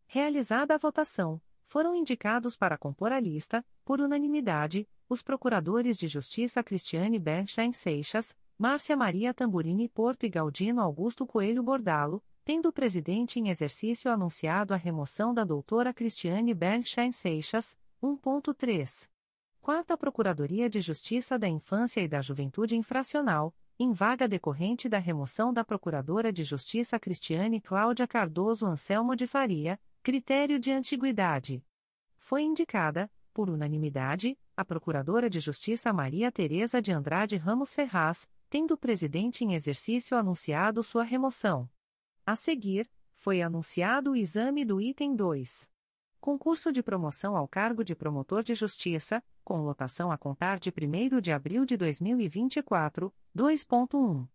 Realizada 0.06 0.74
a 0.74 0.78
votação, 0.78 1.40
foram 1.64 1.96
indicados 1.96 2.54
para 2.54 2.76
compor 2.76 3.12
a 3.12 3.18
lista, 3.18 3.64
por 3.82 3.98
unanimidade, 3.98 4.86
os 5.08 5.22
procuradores 5.22 5.96
de 5.96 6.06
Justiça 6.06 6.62
Cristiane 6.62 7.18
Bernstein 7.18 7.72
Seixas, 7.72 8.36
Márcia 8.58 8.94
Maria 8.94 9.32
Tamburini 9.32 9.88
Porto 9.88 10.26
e 10.26 10.28
Galdino 10.28 10.82
Augusto 10.82 11.26
Coelho 11.26 11.62
Bordalo, 11.62 12.22
tendo 12.46 12.68
o 12.68 12.72
presidente 12.72 13.40
em 13.40 13.48
exercício 13.48 14.08
anunciado 14.08 14.72
a 14.72 14.76
remoção 14.76 15.34
da 15.34 15.42
doutora 15.42 15.92
Cristiane 15.92 16.54
Bernstein 16.54 17.10
Seixas, 17.10 17.76
1.3. 18.00 19.08
Quarta 19.60 19.96
Procuradoria 19.96 20.70
de 20.70 20.80
Justiça 20.80 21.36
da 21.36 21.48
Infância 21.48 22.00
e 22.00 22.06
da 22.06 22.22
Juventude 22.22 22.76
Infracional, 22.76 23.52
em 23.76 23.90
vaga 23.92 24.28
decorrente 24.28 24.88
da 24.88 24.98
remoção 24.98 25.52
da 25.52 25.64
Procuradora 25.64 26.32
de 26.32 26.44
Justiça 26.44 27.00
Cristiane 27.00 27.60
Cláudia 27.60 28.06
Cardoso 28.06 28.64
Anselmo 28.64 29.16
de 29.16 29.26
Faria, 29.26 29.76
critério 30.00 30.60
de 30.60 30.70
antiguidade. 30.70 31.64
Foi 32.16 32.44
indicada, 32.44 33.10
por 33.34 33.50
unanimidade, 33.50 34.38
a 34.56 34.64
Procuradora 34.64 35.28
de 35.28 35.40
Justiça 35.40 35.92
Maria 35.92 36.30
Tereza 36.30 36.80
de 36.80 36.92
Andrade 36.92 37.36
Ramos 37.36 37.74
Ferraz, 37.74 38.30
tendo 38.48 38.74
o 38.74 38.78
presidente 38.78 39.44
em 39.44 39.54
exercício 39.54 40.16
anunciado 40.16 40.80
sua 40.84 41.02
remoção. 41.02 41.68
A 42.26 42.34
seguir, 42.34 42.90
foi 43.14 43.40
anunciado 43.40 44.10
o 44.10 44.16
exame 44.16 44.64
do 44.64 44.80
item 44.80 45.14
2. 45.14 45.70
Concurso 46.20 46.72
de 46.72 46.82
promoção 46.82 47.36
ao 47.36 47.46
cargo 47.46 47.84
de 47.84 47.94
promotor 47.94 48.42
de 48.42 48.52
justiça, 48.52 49.22
com 49.44 49.62
lotação 49.62 50.10
a 50.10 50.18
contar 50.18 50.58
de 50.58 50.70
1 50.70 51.20
de 51.20 51.30
abril 51.30 51.64
de 51.64 51.76
2024, 51.76 53.14
2.1. 53.32 54.26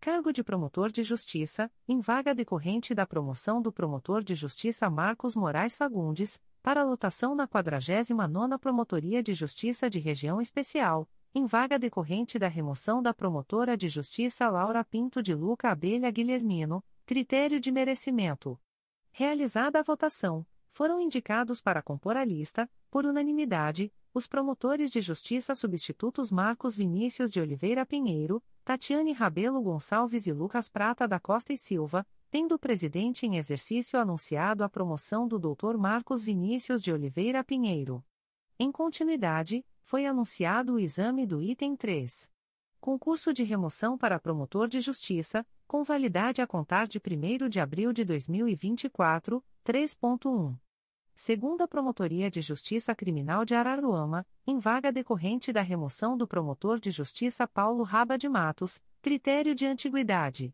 Cargo 0.00 0.32
de 0.32 0.42
promotor 0.42 0.90
de 0.90 1.02
justiça, 1.02 1.70
em 1.86 2.00
vaga 2.00 2.34
decorrente 2.34 2.94
da 2.94 3.06
promoção 3.06 3.60
do 3.60 3.70
promotor 3.70 4.24
de 4.24 4.34
justiça 4.34 4.88
Marcos 4.88 5.36
Moraes 5.36 5.76
Fagundes, 5.76 6.40
para 6.62 6.82
lotação 6.82 7.34
na 7.34 7.46
49ª 7.46 8.58
Promotoria 8.58 9.22
de 9.22 9.34
Justiça 9.34 9.90
de 9.90 9.98
Região 9.98 10.40
Especial, 10.40 11.06
em 11.34 11.44
vaga 11.44 11.78
decorrente 11.78 12.38
da 12.38 12.48
remoção 12.48 13.02
da 13.02 13.12
promotora 13.12 13.76
de 13.76 13.90
justiça 13.90 14.48
Laura 14.48 14.82
Pinto 14.82 15.22
de 15.22 15.34
Luca 15.34 15.68
Abelha 15.68 16.10
Guilhermino, 16.10 16.82
critério 17.06 17.60
de 17.60 17.70
merecimento. 17.70 18.58
Realizada 19.12 19.78
a 19.78 19.82
votação, 19.82 20.46
foram 20.70 21.00
indicados 21.00 21.60
para 21.60 21.82
compor 21.82 22.16
a 22.16 22.24
lista, 22.24 22.68
por 22.90 23.04
unanimidade, 23.04 23.92
os 24.14 24.26
promotores 24.26 24.90
de 24.90 25.00
justiça 25.00 25.54
substitutos 25.54 26.32
Marcos 26.32 26.76
Vinícius 26.76 27.30
de 27.30 27.40
Oliveira 27.40 27.84
Pinheiro, 27.84 28.42
Tatiane 28.64 29.12
Rabelo 29.12 29.60
Gonçalves 29.60 30.26
e 30.26 30.32
Lucas 30.32 30.68
Prata 30.68 31.06
da 31.06 31.20
Costa 31.20 31.52
e 31.52 31.58
Silva, 31.58 32.06
tendo 32.30 32.54
o 32.54 32.58
presidente 32.58 33.26
em 33.26 33.36
exercício 33.36 33.98
anunciado 33.98 34.64
a 34.64 34.68
promoção 34.68 35.28
do 35.28 35.38
Dr. 35.38 35.76
Marcos 35.76 36.24
Vinícius 36.24 36.82
de 36.82 36.92
Oliveira 36.92 37.44
Pinheiro. 37.44 38.02
Em 38.58 38.72
continuidade, 38.72 39.64
foi 39.82 40.06
anunciado 40.06 40.74
o 40.74 40.78
exame 40.78 41.26
do 41.26 41.42
item 41.42 41.76
3. 41.76 42.30
Concurso 42.80 43.32
de 43.32 43.44
remoção 43.44 43.98
para 43.98 44.18
promotor 44.18 44.68
de 44.68 44.80
justiça, 44.80 45.46
com 45.66 45.82
validade 45.82 46.40
a 46.40 46.46
contar 46.46 46.86
de 46.86 46.98
1 46.98 47.48
de 47.48 47.60
abril 47.60 47.92
de 47.92 48.04
2024, 48.04 49.44
3.1. 49.64 50.56
Segunda 51.14 51.68
Promotoria 51.68 52.30
de 52.30 52.40
Justiça 52.40 52.94
Criminal 52.94 53.44
de 53.44 53.54
Araruama, 53.54 54.26
em 54.46 54.58
vaga 54.58 54.90
decorrente 54.90 55.52
da 55.52 55.62
remoção 55.62 56.16
do 56.16 56.26
promotor 56.26 56.80
de 56.80 56.90
justiça 56.90 57.46
Paulo 57.46 57.84
Raba 57.84 58.18
de 58.18 58.28
Matos, 58.28 58.82
critério 59.00 59.54
de 59.54 59.66
antiguidade. 59.66 60.52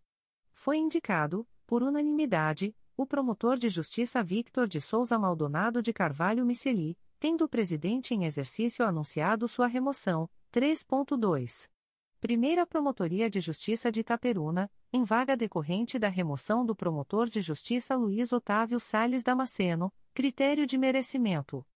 Foi 0.52 0.76
indicado, 0.76 1.48
por 1.66 1.82
unanimidade, 1.82 2.76
o 2.96 3.06
promotor 3.06 3.56
de 3.56 3.70
justiça 3.70 4.22
Victor 4.22 4.68
de 4.68 4.80
Souza 4.80 5.18
Maldonado 5.18 5.82
de 5.82 5.92
Carvalho 5.92 6.44
Miceli, 6.44 6.98
tendo 7.18 7.46
o 7.46 7.48
presidente 7.48 8.14
em 8.14 8.24
exercício 8.24 8.84
anunciado 8.84 9.48
sua 9.48 9.66
remoção. 9.66 10.28
3.2. 10.52 11.70
Primeira 12.20 12.66
Promotoria 12.66 13.30
de 13.30 13.40
Justiça 13.40 13.90
de 13.90 14.00
Itaperuna, 14.00 14.70
em 14.92 15.04
vaga 15.04 15.34
decorrente 15.34 15.98
da 15.98 16.10
remoção 16.10 16.66
do 16.66 16.76
promotor 16.76 17.30
de 17.30 17.40
justiça 17.40 17.96
Luiz 17.96 18.30
Otávio 18.30 18.78
Sales 18.78 19.22
Damasceno, 19.22 19.90
critério 20.12 20.66
de 20.66 20.76
merecimento. 20.76 21.66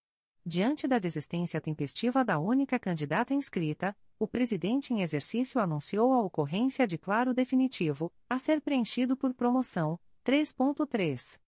Diante 0.45 0.87
da 0.87 0.99
desistência 0.99 1.59
tempestiva 1.59 2.23
da 2.23 2.37
única 2.37 2.77
candidata 2.77 3.33
inscrita, 3.33 3.97
o 4.19 4.27
presidente 4.27 4.93
em 4.93 5.01
exercício 5.01 5.59
anunciou 5.59 6.13
a 6.13 6.21
ocorrência 6.21 6.85
de 6.85 6.99
claro 6.99 7.33
definitivo, 7.33 8.13
a 8.29 8.37
ser 8.37 8.61
preenchido 8.61 9.17
por 9.17 9.33
promoção. 9.33 9.99
3.3. 10.23 11.39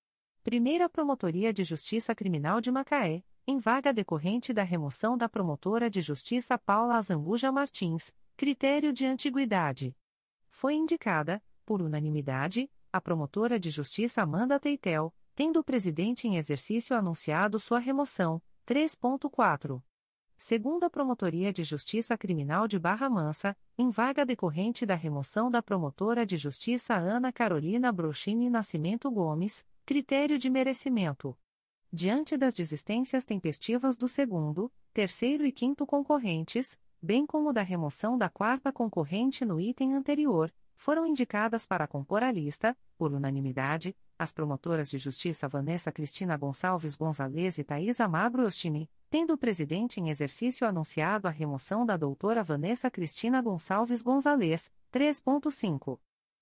Primeira 0.44 0.90
Promotoria 0.90 1.54
de 1.54 1.64
Justiça 1.64 2.16
Criminal 2.16 2.60
de 2.60 2.72
Macaé, 2.72 3.24
em 3.46 3.60
vaga 3.60 3.94
decorrente 3.94 4.52
da 4.52 4.64
remoção 4.64 5.16
da 5.16 5.30
promotora 5.30 5.88
de 5.88 6.02
justiça 6.02 6.58
Paula 6.58 6.98
Azambuja 6.98 7.52
Martins, 7.52 8.12
Critério 8.40 8.94
de 8.94 9.04
antiguidade. 9.04 9.98
Foi 10.48 10.76
indicada, 10.76 11.44
por 11.66 11.82
unanimidade, 11.82 12.70
a 12.94 13.02
promotora 13.02 13.60
de 13.60 13.72
justiça 13.72 14.22
Amanda 14.22 14.60
Teitel, 14.60 15.12
tendo 15.34 15.60
o 15.60 15.64
presidente 15.64 16.28
em 16.28 16.38
exercício 16.38 16.96
anunciado 16.96 17.60
sua 17.60 17.80
remoção. 17.80 18.40
3.4. 18.68 19.82
Segunda 20.38 20.88
Promotoria 20.88 21.52
de 21.52 21.64
Justiça 21.64 22.16
Criminal 22.16 22.68
de 22.68 22.78
Barra 22.78 23.10
Mansa, 23.10 23.58
em 23.76 23.90
vaga 23.90 24.24
decorrente 24.24 24.86
da 24.86 24.94
remoção 24.94 25.50
da 25.50 25.64
promotora 25.64 26.24
de 26.24 26.38
justiça 26.38 26.94
Ana 26.94 27.34
Carolina 27.34 27.92
Brochini 27.92 28.52
Nascimento 28.52 29.10
Gomes, 29.10 29.66
critério 29.84 30.38
de 30.38 30.48
merecimento. 30.48 31.36
Diante 31.92 32.38
das 32.38 32.54
desistências 32.54 33.26
tempestivas 33.26 33.98
do 33.98 34.08
segundo, 34.08 34.72
terceiro 34.94 35.44
e 35.44 35.52
quinto 35.52 35.88
concorrentes, 35.88 36.80
bem 37.08 37.26
como 37.26 37.54
da 37.54 37.62
remoção 37.62 38.18
da 38.18 38.28
quarta 38.28 38.70
concorrente 38.70 39.46
no 39.46 39.62
item 39.62 39.94
anterior, 39.94 40.54
foram 40.76 41.08
indicadas 41.08 41.66
para 41.66 41.88
compor 41.88 42.22
a 42.22 42.30
lista, 42.30 42.76
por 42.98 43.14
unanimidade, 43.14 43.96
as 44.20 44.34
promotoras 44.34 44.90
de 44.90 44.98
justiça 44.98 45.48
Vanessa 45.48 45.90
Cristina 45.90 46.36
Gonçalves 46.36 46.98
Gonzalez 46.98 47.58
e 47.58 47.64
Thaisa 47.64 48.10
Magro 48.10 48.46
Ostini, 48.46 48.90
tendo 49.10 49.34
o 49.34 49.38
presidente 49.38 50.02
em 50.02 50.10
exercício 50.10 50.68
anunciado 50.68 51.30
a 51.30 51.32
remoção 51.32 51.86
da 51.86 51.96
doutora 51.96 52.44
Vanessa 52.44 52.92
Cristina 52.92 53.42
Gonçalves 53.42 54.02
Gonzalez, 54.02 54.70
3.5. 54.92 55.98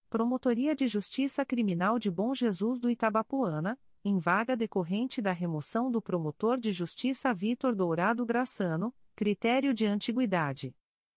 Promotoria 0.09 0.75
de 0.75 0.87
Justiça 0.87 1.45
Criminal 1.45 1.99
de 1.99 2.09
Bom 2.09 2.33
Jesus 2.33 2.79
do 2.79 2.89
Itabapuana, 2.89 3.77
em 4.03 4.17
vaga 4.17 4.57
decorrente 4.57 5.21
da 5.21 5.31
remoção 5.31 5.91
do 5.91 6.01
promotor 6.01 6.57
de 6.57 6.71
justiça 6.71 7.31
Vitor 7.35 7.75
Dourado 7.75 8.25
Graçano, 8.25 8.91
Critério 9.17 9.73
de 9.73 9.85
antiguidade. 9.85 10.75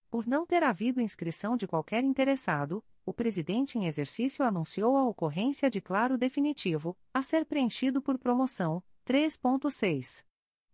Por 0.08 0.24
não 0.24 0.46
ter 0.46 0.62
havido 0.62 1.00
inscrição 1.00 1.56
de 1.56 1.66
qualquer 1.66 2.04
interessado, 2.04 2.80
o 3.04 3.12
presidente 3.12 3.76
em 3.76 3.86
exercício 3.86 4.44
anunciou 4.44 4.96
a 4.96 5.04
ocorrência 5.04 5.68
de 5.68 5.80
claro 5.80 6.16
definitivo, 6.16 6.96
a 7.12 7.22
ser 7.22 7.44
preenchido 7.44 8.00
por 8.00 8.16
promoção, 8.16 8.80
3.6. 9.04 10.24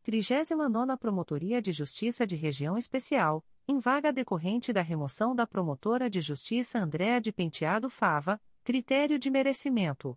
39 0.02 0.98
Promotoria 0.98 1.62
de 1.62 1.72
Justiça 1.72 2.26
de 2.26 2.37
Região 2.37 2.76
Especial, 2.76 3.42
em 3.66 3.78
vaga 3.78 4.12
decorrente 4.12 4.70
da 4.70 4.82
remoção 4.82 5.34
da 5.34 5.46
promotora 5.46 6.10
de 6.10 6.20
justiça 6.20 6.78
Andréa 6.78 7.22
de 7.22 7.32
Penteado 7.32 7.88
Fava, 7.88 8.38
critério 8.62 9.18
de 9.18 9.30
merecimento. 9.30 10.14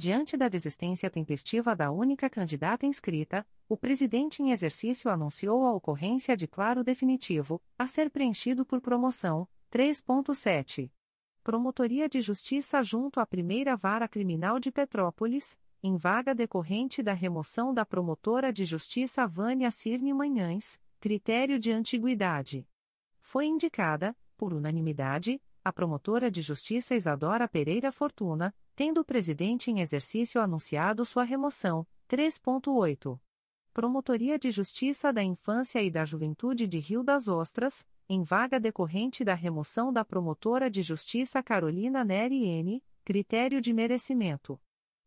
Diante 0.00 0.36
da 0.36 0.48
desistência 0.48 1.10
tempestiva 1.10 1.74
da 1.74 1.90
única 1.90 2.30
candidata 2.30 2.86
inscrita, 2.86 3.44
o 3.68 3.76
presidente 3.76 4.40
em 4.40 4.52
exercício 4.52 5.10
anunciou 5.10 5.66
a 5.66 5.72
ocorrência 5.72 6.36
de 6.36 6.46
claro 6.46 6.84
definitivo, 6.84 7.60
a 7.76 7.84
ser 7.88 8.08
preenchido 8.08 8.64
por 8.64 8.80
promoção, 8.80 9.48
3.7. 9.72 10.88
Promotoria 11.42 12.08
de 12.08 12.20
Justiça 12.20 12.80
junto 12.80 13.18
à 13.18 13.26
Primeira 13.26 13.74
Vara 13.74 14.06
Criminal 14.06 14.60
de 14.60 14.70
Petrópolis, 14.70 15.58
em 15.82 15.96
vaga 15.96 16.32
decorrente 16.32 17.02
da 17.02 17.12
remoção 17.12 17.74
da 17.74 17.84
promotora 17.84 18.52
de 18.52 18.64
justiça 18.64 19.26
Vânia 19.26 19.72
Cirne 19.72 20.12
Manhães, 20.12 20.80
critério 21.00 21.58
de 21.58 21.72
antiguidade. 21.72 22.64
Foi 23.20 23.46
indicada, 23.46 24.16
por 24.36 24.54
unanimidade, 24.54 25.42
a 25.64 25.72
promotora 25.72 26.30
de 26.30 26.40
justiça 26.40 26.94
Isadora 26.94 27.48
Pereira 27.48 27.90
Fortuna, 27.90 28.54
tendo 28.78 29.00
o 29.00 29.04
presidente 29.04 29.72
em 29.72 29.80
exercício 29.80 30.40
anunciado 30.40 31.04
sua 31.04 31.24
remoção. 31.24 31.84
3.8. 32.08 33.18
Promotoria 33.74 34.38
de 34.38 34.52
Justiça 34.52 35.12
da 35.12 35.20
Infância 35.20 35.82
e 35.82 35.90
da 35.90 36.04
Juventude 36.04 36.68
de 36.68 36.78
Rio 36.78 37.02
das 37.02 37.26
Ostras, 37.26 37.84
em 38.08 38.22
vaga 38.22 38.60
decorrente 38.60 39.24
da 39.24 39.34
remoção 39.34 39.92
da 39.92 40.04
promotora 40.04 40.70
de 40.70 40.80
justiça 40.84 41.42
Carolina 41.42 42.04
Neri 42.04 42.46
N., 42.46 42.80
critério 43.04 43.60
de 43.60 43.72
merecimento. 43.72 44.60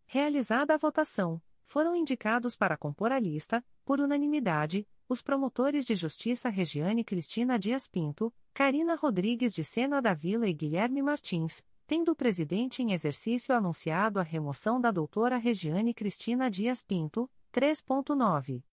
Realizada 0.05 0.74
a 0.74 0.78
votação, 0.78 1.41
foram 1.63 1.95
indicados 1.95 2.57
para 2.57 2.76
compor 2.76 3.13
a 3.13 3.19
lista, 3.22 3.63
por 3.86 4.01
unanimidade, 4.01 4.86
os 5.07 5.22
promotores 5.22 5.86
de 5.86 5.95
justiça 5.95 6.49
Regiane 6.49 7.05
Cristina 7.05 7.57
Dias 7.57 7.88
Pinto, 7.88 8.34
Karina 8.53 8.95
Rodrigues 8.95 9.53
de 9.53 9.63
Sena 9.63 10.01
da 10.01 10.13
Vila 10.13 10.45
e 10.45 10.53
Guilherme 10.53 11.01
Martins, 11.01 11.63
tendo 11.92 12.14
o 12.14 12.16
presidente 12.16 12.82
em 12.82 12.94
exercício 12.94 13.54
anunciado 13.54 14.18
a 14.18 14.24
remoção 14.24 14.80
da 14.80 14.92
doutora 14.92 15.36
Regiane 15.36 15.94
Cristina 15.94 16.50
Dias 16.50 16.82
Pinto, 16.82 17.30
3.9. 17.54 18.64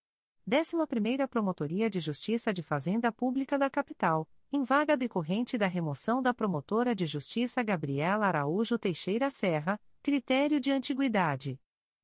11ª 0.49 1.27
Promotoria 1.27 1.89
de 1.89 1.99
Justiça 1.99 2.53
de 2.53 2.63
Fazenda 2.63 3.11
Pública 3.11 3.59
da 3.59 3.69
Capital, 3.69 4.25
em 4.53 4.63
vaga 4.63 4.95
decorrente 4.95 5.57
da 5.57 5.67
remoção 5.67 6.21
da 6.21 6.33
promotora 6.33 6.95
de 6.95 7.05
justiça 7.05 7.61
Gabriela 7.61 8.25
Araújo 8.25 8.79
Teixeira 8.79 9.29
Serra, 9.29 9.77
critério 10.01 10.57
de 10.57 10.71
antiguidade. 10.71 11.59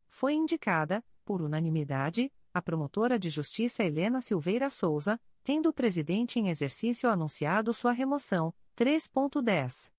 Foi 0.10 0.34
indicada, 0.34 1.02
por 1.24 1.42
unanimidade, 1.42 2.30
a 2.54 2.62
promotora 2.62 3.18
de 3.18 3.30
justiça 3.30 3.86
Helena 3.86 4.20
Silveira 4.20 4.70
Souza, 4.70 5.18
tendo 5.46 5.70
o 5.70 5.74
presidente 5.74 6.42
em 6.42 6.50
exercício 6.50 7.10
anunciado 7.10 7.74
sua 7.74 7.94
remoção, 7.94 8.54
3.10. 8.76 9.95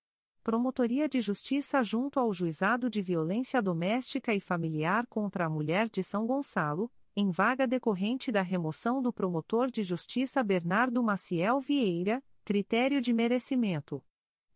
Promotoria 0.47 1.09
de 1.09 1.21
Justiça 1.21 1.83
junto 1.83 2.21
ao 2.21 2.33
Juizado 2.33 2.89
de 2.89 3.03
Violência 3.03 3.61
Doméstica 3.61 4.33
e 4.33 4.39
Familiar 4.39 5.05
contra 5.09 5.47
a 5.47 5.51
Mulher 5.51 5.89
de 5.89 6.05
São 6.05 6.25
Gonçalo, 6.25 6.89
em 7.17 7.33
vaga 7.33 7.67
decorrente 7.67 8.31
da 8.31 8.43
remoção 8.43 9.03
do 9.03 9.13
promotor 9.13 9.69
de 9.69 9.83
justiça 9.83 10.45
Bernardo 10.45 11.03
Maciel 11.03 11.59
Vieira, 11.59 12.23
critério 12.45 13.01
de 13.01 13.13
merecimento. 13.13 14.01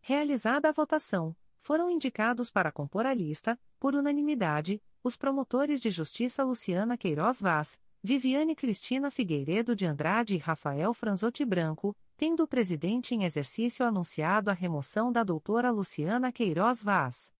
Realizada 0.00 0.68
a 0.68 0.72
votação, 0.72 1.34
foram 1.58 1.90
indicados 1.90 2.52
para 2.52 2.70
compor 2.70 3.04
a 3.04 3.12
lista, 3.12 3.58
por 3.80 3.96
unanimidade, 3.96 4.80
os 5.02 5.16
promotores 5.16 5.80
de 5.80 5.90
justiça 5.90 6.44
Luciana 6.44 6.96
Queiroz 6.96 7.40
Vaz, 7.40 7.80
Viviane 8.00 8.54
Cristina 8.54 9.10
Figueiredo 9.10 9.74
de 9.74 9.86
Andrade 9.86 10.36
e 10.36 10.38
Rafael 10.38 10.94
Franzotti 10.94 11.44
Branco, 11.44 11.96
tendo 12.20 12.42
o 12.42 12.46
presidente 12.46 13.14
em 13.14 13.24
exercício 13.24 13.82
anunciado 13.82 14.50
a 14.50 14.52
remoção 14.52 15.10
da 15.10 15.24
doutora 15.24 15.70
Luciana 15.70 16.30
Queiroz 16.30 16.82
Vaz. 16.82 17.32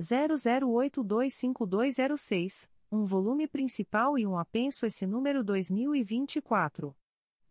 00825206, 0.00 2.68
um 2.94 3.04
volume 3.04 3.46
principal 3.48 4.16
e 4.16 4.24
um 4.26 4.38
apenso 4.38 4.86
esse 4.86 5.04
número 5.04 5.42
2024. 5.42 6.94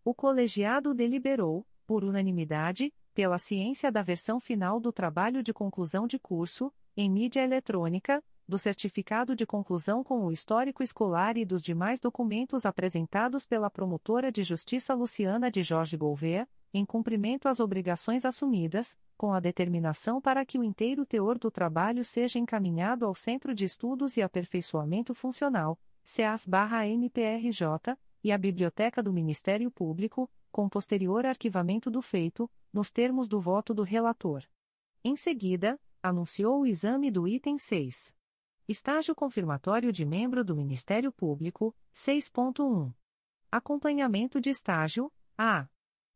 O 0.06 0.14
colegiado 0.14 0.94
deliberou, 0.94 1.66
por 1.88 2.04
unanimidade, 2.04 2.94
pela 3.16 3.40
ciência 3.40 3.92
da 3.92 4.04
versão 4.04 4.40
final 4.40 4.80
do 4.80 4.92
trabalho 4.92 5.42
de 5.42 5.52
conclusão 5.52 6.06
de 6.06 6.20
curso, 6.20 6.72
em 6.96 7.10
mídia 7.10 7.44
eletrônica, 7.44 8.24
do 8.48 8.58
certificado 8.58 9.36
de 9.36 9.46
conclusão 9.46 10.04
com 10.04 10.26
o 10.26 10.32
histórico 10.32 10.84
escolar 10.84 11.38
e 11.38 11.46
dos 11.46 11.62
demais 11.62 12.00
documentos 12.00 12.66
apresentados 12.66 13.46
pela 13.46 13.70
promotora 13.70 14.32
de 14.32 14.44
justiça 14.44 14.94
Luciana 14.94 15.50
de 15.50 15.64
Jorge 15.64 15.96
Gouveia, 15.96 16.48
em 16.74 16.86
cumprimento 16.86 17.48
às 17.48 17.60
obrigações 17.60 18.26
assumidas, 18.26 18.98
com 19.16 19.32
a 19.32 19.40
determinação 19.40 20.20
para 20.20 20.46
que 20.46 20.58
o 20.58 20.64
inteiro 20.64 21.06
teor 21.06 21.38
do 21.38 21.52
trabalho 21.52 22.04
seja 22.04 22.40
encaminhado 22.40 23.06
ao 23.06 23.14
Centro 23.14 23.54
de 23.54 23.66
Estudos 23.66 24.18
e 24.18 24.22
Aperfeiçoamento 24.22 25.14
Funcional, 25.14 25.80
CEAF-MPRJ, 26.04 27.98
e 28.24 28.32
à 28.32 28.38
Biblioteca 28.38 29.04
do 29.04 29.12
Ministério 29.12 29.70
Público, 29.70 30.30
com 30.52 30.70
posterior 30.70 31.26
arquivamento 31.26 31.92
do 31.92 32.02
feito, 32.02 32.50
nos 32.72 32.90
termos 32.90 33.28
do 33.28 33.40
voto 33.40 33.74
do 33.74 33.84
relator. 33.84 34.44
Em 35.04 35.16
seguida, 35.16 35.80
anunciou 36.02 36.62
o 36.62 36.66
exame 36.66 37.12
do 37.12 37.28
item 37.28 37.58
6. 37.58 38.14
Estágio 38.68 39.14
confirmatório 39.14 39.92
de 39.92 40.04
membro 40.06 40.42
do 40.42 40.56
Ministério 40.56 41.12
Público, 41.12 41.76
6.1. 41.94 42.94
Acompanhamento 43.52 44.40
de 44.40 44.50
estágio, 44.50 45.12
A. 45.38 45.68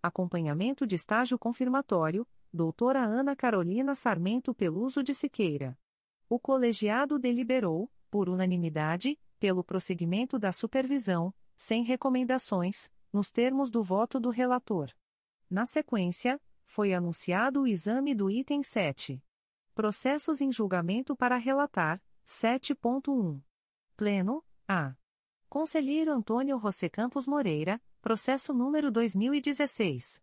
Acompanhamento 0.03 0.85
de 0.85 0.95
estágio 0.95 1.39
confirmatório, 1.39 2.27
doutora 2.53 3.03
Ana 3.03 3.35
Carolina 3.35 3.95
Sarmento 3.95 4.53
Peluso 4.53 5.01
de 5.01 5.15
Siqueira. 5.15 5.75
O 6.29 6.39
colegiado 6.39 7.17
deliberou, 7.17 7.89
por 8.11 8.29
unanimidade, 8.29 9.19
pelo 9.39 9.63
prosseguimento 9.63 10.37
da 10.37 10.51
supervisão, 10.51 11.33
sem 11.57 11.83
recomendações, 11.83 12.91
nos 13.11 13.31
termos 13.31 13.69
do 13.69 13.81
voto 13.81 14.19
do 14.19 14.29
relator. 14.29 14.91
Na 15.49 15.65
sequência, 15.65 16.39
foi 16.65 16.93
anunciado 16.93 17.61
o 17.61 17.67
exame 17.67 18.13
do 18.13 18.29
item 18.29 18.61
7. 18.63 19.23
Processos 19.73 20.41
em 20.41 20.51
julgamento 20.51 21.15
para 21.15 21.37
relatar, 21.37 22.01
7.1. 22.25 23.41
Pleno, 23.95 24.43
A. 24.67 24.93
Conselheiro 25.47 26.11
Antônio 26.11 26.59
José 26.59 26.89
Campos 26.89 27.25
Moreira, 27.27 27.79
processo 28.01 28.53
número 28.53 28.91
2016. 28.91 30.21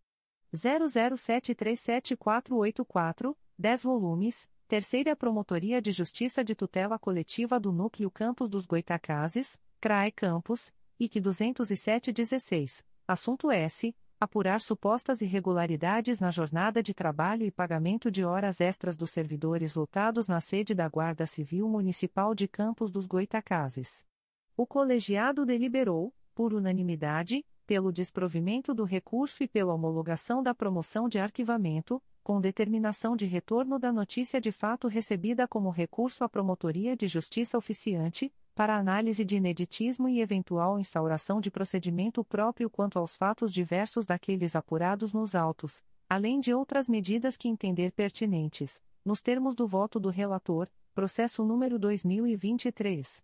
00737484, 0.54 3.34
10 3.58 3.82
volumes, 3.82 4.48
Terceira 4.68 5.16
Promotoria 5.16 5.80
de 5.80 5.92
Justiça 5.92 6.44
de 6.44 6.54
Tutela 6.54 6.98
Coletiva 6.98 7.58
do 7.60 7.72
Núcleo 7.72 8.10
Campos 8.10 8.48
dos 8.48 8.64
Goitacazes, 8.66 9.60
CRAE 9.80 10.12
Campos, 10.12 10.74
IC 10.98 11.20
20716, 11.20 12.86
assunto 13.06 13.50
S 13.50 13.94
apurar 14.22 14.60
supostas 14.60 15.20
irregularidades 15.20 16.20
na 16.20 16.30
jornada 16.30 16.80
de 16.80 16.94
trabalho 16.94 17.44
e 17.44 17.50
pagamento 17.50 18.08
de 18.08 18.24
horas 18.24 18.60
extras 18.60 18.96
dos 18.96 19.10
servidores 19.10 19.74
lotados 19.74 20.28
na 20.28 20.40
sede 20.40 20.76
da 20.76 20.88
Guarda 20.88 21.26
Civil 21.26 21.68
Municipal 21.68 22.32
de 22.32 22.46
Campos 22.46 22.92
dos 22.92 23.04
Goitacazes. 23.04 24.06
O 24.56 24.64
colegiado 24.64 25.44
deliberou, 25.44 26.14
por 26.36 26.54
unanimidade, 26.54 27.44
pelo 27.66 27.90
desprovimento 27.90 28.72
do 28.72 28.84
recurso 28.84 29.42
e 29.42 29.48
pela 29.48 29.74
homologação 29.74 30.40
da 30.40 30.54
promoção 30.54 31.08
de 31.08 31.18
arquivamento, 31.18 32.00
com 32.22 32.40
determinação 32.40 33.16
de 33.16 33.26
retorno 33.26 33.76
da 33.76 33.92
notícia 33.92 34.40
de 34.40 34.52
fato 34.52 34.86
recebida 34.86 35.48
como 35.48 35.68
recurso 35.68 36.22
à 36.22 36.28
Promotoria 36.28 36.96
de 36.96 37.08
Justiça 37.08 37.58
Oficiante, 37.58 38.32
para 38.54 38.76
análise 38.76 39.24
de 39.24 39.36
ineditismo 39.36 40.08
e 40.08 40.20
eventual 40.20 40.78
instauração 40.78 41.40
de 41.40 41.50
procedimento 41.50 42.22
próprio 42.22 42.68
quanto 42.68 42.98
aos 42.98 43.16
fatos 43.16 43.52
diversos 43.52 44.06
daqueles 44.06 44.54
apurados 44.54 45.12
nos 45.12 45.34
autos, 45.34 45.82
além 46.08 46.40
de 46.40 46.52
outras 46.52 46.88
medidas 46.88 47.36
que 47.36 47.48
entender 47.48 47.92
pertinentes, 47.92 48.82
nos 49.04 49.22
termos 49.22 49.54
do 49.54 49.66
voto 49.66 49.98
do 49.98 50.10
relator, 50.10 50.68
processo 50.94 51.44
número 51.44 51.78
2023 51.78 53.22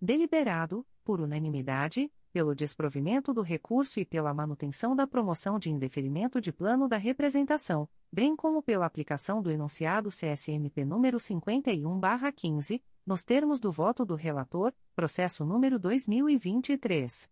Deliberado, 0.00 0.86
por 1.02 1.20
unanimidade, 1.20 2.12
pelo 2.32 2.54
desprovimento 2.54 3.34
do 3.34 3.42
recurso 3.42 3.98
e 3.98 4.04
pela 4.04 4.32
manutenção 4.32 4.94
da 4.94 5.04
promoção 5.06 5.58
de 5.58 5.70
indeferimento 5.70 6.40
de 6.40 6.52
plano 6.52 6.86
da 6.86 6.96
representação, 6.96 7.88
bem 8.12 8.36
como 8.36 8.62
pela 8.62 8.86
aplicação 8.86 9.42
do 9.42 9.50
enunciado 9.50 10.10
CSMP 10.10 10.84
número 10.84 11.18
51/15 11.18 12.80
nos 13.08 13.24
termos 13.24 13.58
do 13.58 13.72
voto 13.72 14.04
do 14.04 14.14
relator, 14.14 14.72
processo 14.94 15.42
número 15.42 15.78
2023 15.78 17.26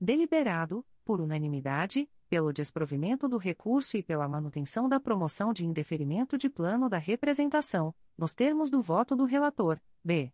Deliberado, 0.00 0.84
por 1.04 1.20
unanimidade, 1.20 2.08
pelo 2.28 2.52
desprovimento 2.52 3.28
do 3.28 3.36
recurso 3.36 3.96
e 3.96 4.02
pela 4.02 4.28
manutenção 4.28 4.88
da 4.88 4.98
promoção 4.98 5.52
de 5.52 5.64
indeferimento 5.64 6.36
de 6.36 6.50
plano 6.50 6.88
da 6.88 6.98
representação, 6.98 7.94
nos 8.18 8.34
termos 8.34 8.70
do 8.70 8.82
voto 8.82 9.14
do 9.14 9.24
relator, 9.24 9.80
B. 10.02 10.32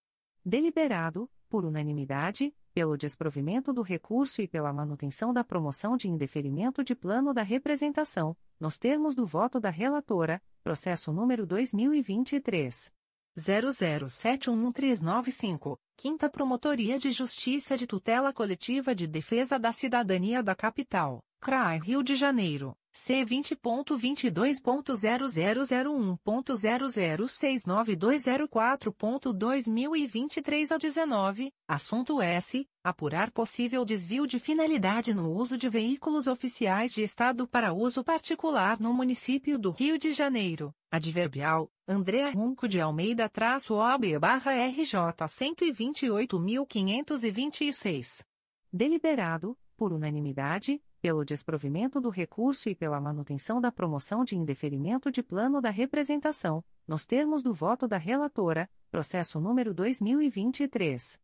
Deliberado, 0.44 1.30
por 1.48 1.64
unanimidade, 1.66 2.54
pelo 2.72 2.96
desprovimento 2.96 3.72
do 3.72 3.82
recurso 3.82 4.40
e 4.40 4.48
pela 4.48 4.72
manutenção 4.72 5.32
da 5.32 5.44
promoção 5.44 5.96
de 5.96 6.08
indeferimento 6.08 6.82
de 6.82 6.94
plano 6.94 7.34
da 7.34 7.42
representação, 7.42 8.34
nos 8.58 8.78
termos 8.78 9.14
do 9.14 9.26
voto 9.26 9.60
da 9.60 9.68
relatora, 9.68 10.40
processo 10.62 11.12
número 11.12 11.44
2023. 11.44 12.90
00711395, 13.38 15.78
Quinta 15.96 16.28
Promotoria 16.28 16.98
de 16.98 17.10
Justiça 17.10 17.74
de 17.76 17.86
Tutela 17.86 18.32
Coletiva 18.32 18.94
de 18.94 19.06
Defesa 19.06 19.58
da 19.58 19.72
Cidadania 19.72 20.42
da 20.42 20.54
Capital, 20.54 21.22
CRAI 21.40 21.78
Rio 21.78 22.02
de 22.02 22.14
Janeiro. 22.14 22.74
C 22.94 23.24
vinte 23.24 23.56
ponto 23.56 23.96
vinte 23.96 24.28
dois 24.28 24.60
ponto 24.60 24.94
zero 24.94 25.26
zero 25.26 25.64
zero 25.64 25.94
um 25.94 26.14
ponto 26.14 26.54
zero 26.54 26.86
zero 26.90 27.26
seis 27.26 27.64
nove 27.64 27.96
dois 27.96 28.20
zero 28.20 28.46
quatro 28.46 28.92
ponto 28.92 29.32
dois 29.32 29.66
mil 29.66 29.96
e 29.96 30.06
vinte 30.06 30.42
três 30.42 30.70
a 30.70 30.76
dezenove. 30.76 31.50
Assunto 31.66 32.20
S. 32.20 32.68
Apurar 32.84 33.30
possível 33.30 33.82
desvio 33.82 34.26
de 34.26 34.38
finalidade 34.38 35.14
no 35.14 35.32
uso 35.32 35.56
de 35.56 35.70
veículos 35.70 36.26
oficiais 36.26 36.92
de 36.92 37.02
Estado 37.02 37.48
para 37.48 37.72
uso 37.72 38.04
particular 38.04 38.78
no 38.78 38.92
município 38.92 39.58
do 39.58 39.70
Rio 39.70 39.98
de 39.98 40.12
Janeiro. 40.12 40.70
Adverbial 40.90 41.72
Andréa 41.88 42.30
Runco 42.32 42.68
de 42.68 42.78
Almeida 42.78 43.26
traço 43.26 43.76
OB 43.76 44.18
barra 44.20 44.52
RJ 44.52 45.26
cento 45.30 45.64
vinte 45.72 46.10
oito 46.10 46.38
mil 46.38 46.66
quinhentos 46.66 47.22
vinte 47.22 47.66
e 47.66 47.72
seis. 47.72 48.22
Deliberado 48.70 49.56
por 49.78 49.94
unanimidade 49.94 50.82
pelo 51.02 51.22
desprovimento 51.24 52.00
do 52.00 52.08
recurso 52.08 52.70
e 52.70 52.74
pela 52.76 53.00
manutenção 53.00 53.60
da 53.60 53.72
promoção 53.72 54.24
de 54.24 54.38
indeferimento 54.38 55.10
de 55.10 55.20
plano 55.20 55.60
da 55.60 55.68
representação, 55.68 56.64
nos 56.86 57.04
termos 57.04 57.42
do 57.42 57.52
voto 57.52 57.88
da 57.88 57.98
relatora, 57.98 58.70
processo 58.88 59.40
número 59.40 59.74
2023 59.74 61.20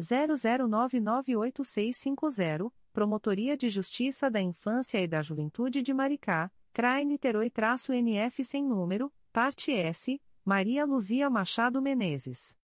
00998650, 0.00 2.72
Promotoria 2.90 3.54
de 3.56 3.68
Justiça 3.68 4.30
da 4.30 4.40
Infância 4.40 4.98
e 4.98 5.06
da 5.06 5.20
Juventude 5.20 5.82
de 5.82 5.92
Maricá, 5.92 6.50
CRAE 6.72 7.04
Niterói-NF 7.04 8.42
sem 8.42 8.64
número, 8.64 9.12
parte 9.30 9.70
S, 9.72 10.18
Maria 10.44 10.86
Luzia 10.86 11.28
Machado 11.28 11.82
Menezes. 11.82 12.56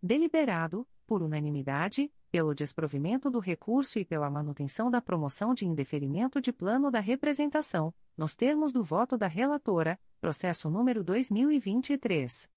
Deliberado, 0.00 0.86
por 1.06 1.20
unanimidade, 1.22 2.12
pelo 2.32 2.52
desprovimento 2.54 3.30
do 3.30 3.38
recurso 3.38 3.98
e 3.98 4.06
pela 4.06 4.30
manutenção 4.30 4.90
da 4.90 5.02
promoção 5.02 5.52
de 5.52 5.66
indeferimento 5.66 6.40
de 6.40 6.50
plano 6.50 6.90
da 6.90 6.98
representação, 6.98 7.92
nos 8.16 8.34
termos 8.34 8.72
do 8.72 8.82
voto 8.82 9.18
da 9.18 9.26
relatora, 9.26 10.00
processo 10.18 10.70
número 10.70 11.04
2023 11.04 12.48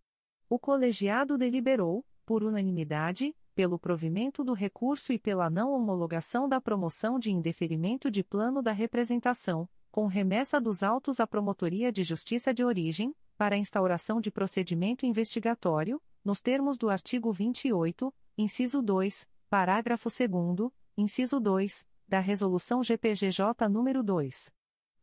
O 0.48 0.60
colegiado 0.60 1.36
deliberou, 1.36 2.06
por 2.24 2.44
unanimidade, 2.44 3.34
pelo 3.52 3.80
provimento 3.80 4.44
do 4.44 4.52
recurso 4.52 5.12
e 5.12 5.18
pela 5.18 5.50
não 5.50 5.72
homologação 5.72 6.48
da 6.48 6.60
promoção 6.60 7.18
de 7.18 7.32
indeferimento 7.32 8.12
de 8.12 8.22
plano 8.22 8.62
da 8.62 8.70
representação, 8.70 9.68
com 9.90 10.06
remessa 10.06 10.60
dos 10.60 10.84
autos 10.84 11.18
à 11.18 11.26
Promotoria 11.26 11.90
de 11.90 12.04
Justiça 12.04 12.54
de 12.54 12.64
Origem, 12.64 13.12
para 13.36 13.56
instauração 13.56 14.20
de 14.20 14.30
procedimento 14.30 15.04
investigatório, 15.04 16.00
nos 16.24 16.40
termos 16.40 16.78
do 16.78 16.88
artigo 16.88 17.32
28, 17.32 18.14
inciso 18.38 18.80
2, 18.80 19.28
parágrafo 19.50 20.08
2, 20.08 20.70
inciso 20.96 21.40
2, 21.40 21.84
da 22.06 22.20
Resolução 22.20 22.84
GPGJ 22.84 23.46
nº 23.68 24.00
2. 24.00 24.52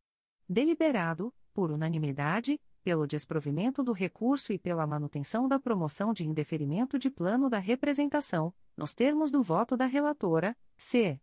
Deliberado, 0.49 1.33
por 1.55 1.71
unanimidade, 1.71 2.61
pelo 2.83 3.07
desprovimento 3.07 3.85
do 3.85 3.93
recurso 3.93 4.53
e 4.53 4.59
pela 4.59 4.87
manutenção 4.87 5.47
da 5.47 5.61
promoção 5.61 6.13
de 6.13 6.27
indeferimento 6.27 6.99
de 6.99 7.09
plano 7.09 7.49
da 7.49 7.59
representação, 7.59 8.53
nos 8.81 8.95
termos 8.95 9.31
do 9.31 9.43
voto 9.43 9.77
da 9.77 9.85
relatora, 9.85 10.57
C. 10.75 11.21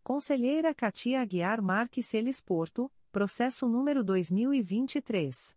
Conselheira 0.00 0.72
Katia 0.72 1.20
Aguiar 1.20 1.60
Marques 1.60 2.06
Celes 2.06 2.40
Porto, 2.40 2.88
processo 3.10 3.68
número 3.68 4.04
2023. 4.04 5.56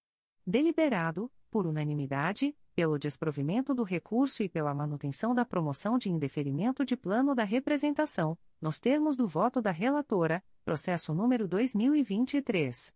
Deliberado, 0.48 1.30
por 1.52 1.68
unanimidade, 1.68 2.56
pelo 2.74 2.98
desprovimento 2.98 3.74
do 3.74 3.84
recurso 3.84 4.44
e 4.44 4.48
pela 4.48 4.74
manutenção 4.74 5.36
da 5.36 5.44
promoção 5.44 5.98
de 5.98 6.10
indeferimento 6.10 6.86
de 6.86 6.96
plano 6.96 7.36
da 7.36 7.44
representação, 7.44 8.38
nos 8.62 8.80
termos 8.80 9.18
do 9.18 9.28
voto 9.28 9.62
da 9.62 9.72
relatora, 9.72 10.42
processo 10.64 11.14
número 11.14 11.50
2023 11.50 12.94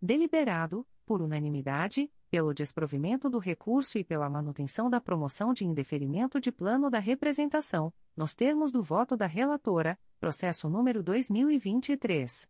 Deliberado, 0.00 0.86
por 1.04 1.20
unanimidade, 1.22 2.10
pelo 2.30 2.54
desprovimento 2.54 3.30
do 3.30 3.38
recurso 3.38 3.98
e 3.98 4.04
pela 4.04 4.28
manutenção 4.28 4.90
da 4.90 5.00
promoção 5.00 5.52
de 5.52 5.64
indeferimento 5.64 6.40
de 6.40 6.52
plano 6.52 6.90
da 6.90 6.98
representação, 6.98 7.92
nos 8.16 8.34
termos 8.34 8.70
do 8.70 8.82
voto 8.82 9.16
da 9.16 9.26
relatora, 9.26 9.98
processo 10.20 10.68
número 10.68 11.02
2023 11.02 12.48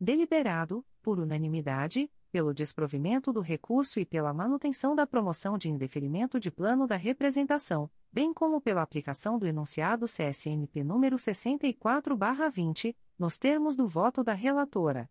Deliberado, 0.00 0.86
por 1.02 1.18
unanimidade, 1.18 2.08
pelo 2.30 2.54
desprovimento 2.54 3.32
do 3.32 3.40
recurso 3.40 3.98
e 3.98 4.04
pela 4.04 4.32
manutenção 4.32 4.94
da 4.94 5.04
promoção 5.04 5.58
de 5.58 5.68
indeferimento 5.68 6.38
de 6.38 6.48
plano 6.48 6.86
da 6.86 6.94
representação, 6.94 7.90
bem 8.12 8.32
como 8.32 8.60
pela 8.60 8.82
aplicação 8.82 9.36
do 9.36 9.48
enunciado 9.48 10.06
CSMP 10.06 10.84
número 10.84 11.16
64/20, 11.18 12.94
nos 13.18 13.36
termos 13.36 13.74
do 13.74 13.88
voto 13.88 14.22
da 14.22 14.32
relatora. 14.32 15.10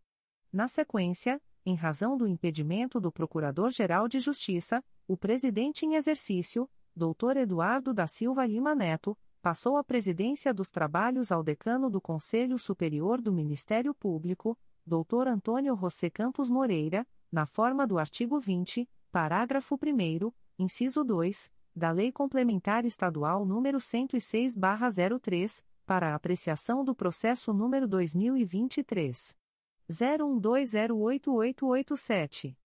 Na 0.50 0.70
sequência, 0.70 1.42
em 1.66 1.76
razão 1.76 2.16
do 2.16 2.26
impedimento 2.26 3.02
do 3.02 3.12
Procurador-Geral 3.12 4.08
de 4.08 4.22
Justiça, 4.22 4.82
o 5.06 5.18
presidente 5.18 5.86
em 5.86 5.96
exercício, 5.96 6.70
Dr. 6.98 7.38
Eduardo 7.38 7.93
da 7.93 8.08
Silva 8.08 8.43
Lima 8.43 8.74
Neto, 8.74 9.16
passou 9.39 9.78
a 9.78 9.84
presidência 9.84 10.52
dos 10.52 10.72
trabalhos 10.72 11.32
ao 11.32 11.43
decano 11.43 11.91
do 11.91 12.02
Conselho 12.02 12.58
Superior 12.58 13.22
do 13.22 13.32
Ministério 13.32 13.93
Público, 13.93 14.58
Dr. 14.84 15.28
Antônio 15.28 15.76
José 15.76 16.10
Campos 16.10 16.50
Moreira, 16.50 17.06
na 17.32 17.45
forma 17.45 17.86
do 17.86 18.00
artigo 18.00 18.39
20, 18.39 18.89
parágrafo 19.12 19.76
1 19.76 20.32
inciso 20.58 21.04
2, 21.04 21.52
da 21.76 21.91
Lei 21.91 22.12
Complementar 22.12 22.84
Estadual 22.84 23.45
nº 23.45 23.78
106/03, 23.78 25.64
para 25.86 26.16
apreciação 26.16 26.84
do 26.84 26.95
processo 26.95 27.54
número 27.54 27.88
2023 27.88 29.38
01208887. 29.89 32.58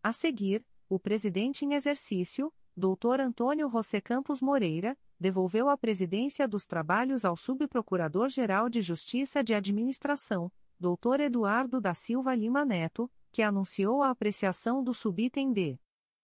A 0.00 0.12
seguir, 0.12 0.64
o 0.94 0.98
presidente 0.98 1.64
em 1.64 1.72
exercício, 1.72 2.52
Dr. 2.76 3.22
Antônio 3.22 3.66
José 3.70 3.98
Campos 3.98 4.42
Moreira, 4.42 4.94
devolveu 5.18 5.70
a 5.70 5.78
presidência 5.78 6.46
dos 6.46 6.66
trabalhos 6.66 7.24
ao 7.24 7.34
subprocurador-geral 7.34 8.68
de 8.68 8.82
Justiça 8.82 9.42
de 9.42 9.54
Administração, 9.54 10.52
Dr. 10.78 11.22
Eduardo 11.22 11.80
da 11.80 11.94
Silva 11.94 12.34
Lima 12.34 12.66
Neto, 12.66 13.10
que 13.30 13.40
anunciou 13.40 14.02
a 14.02 14.10
apreciação 14.10 14.84
do 14.84 14.92
subitem 14.92 15.50
D. 15.50 15.80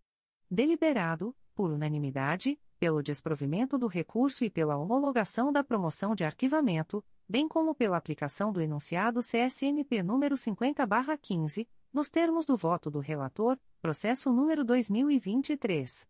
Deliberado, 0.50 1.34
por 1.54 1.70
unanimidade, 1.70 2.60
pelo 2.78 3.02
desprovimento 3.02 3.78
do 3.78 3.86
recurso 3.86 4.44
e 4.44 4.50
pela 4.50 4.76
homologação 4.76 5.50
da 5.50 5.64
promoção 5.64 6.14
de 6.14 6.22
arquivamento, 6.22 7.02
bem 7.26 7.48
como 7.48 7.74
pela 7.74 7.96
aplicação 7.96 8.52
do 8.52 8.60
enunciado 8.60 9.20
CSNP 9.20 10.02
número 10.02 10.36
50/15, 10.36 11.66
nos 11.90 12.10
termos 12.10 12.44
do 12.44 12.58
voto 12.58 12.90
do 12.90 13.00
relator, 13.00 13.58
processo 13.80 14.30
número 14.30 14.62
2023 14.62 16.06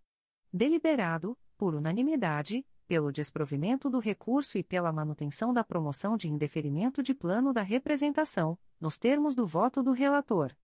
Deliberado, 0.50 1.36
por 1.58 1.74
unanimidade, 1.74 2.64
pelo 2.88 3.12
desprovimento 3.12 3.90
do 3.90 3.98
recurso 3.98 4.56
e 4.56 4.62
pela 4.62 4.90
manutenção 4.90 5.52
da 5.52 5.62
promoção 5.62 6.16
de 6.16 6.30
indeferimento 6.30 7.02
de 7.02 7.12
plano 7.12 7.52
da 7.52 7.60
representação, 7.60 8.58
nos 8.80 8.98
termos 8.98 9.34
do 9.34 9.46
voto 9.46 9.82
do 9.82 9.92
relator. 9.92 10.56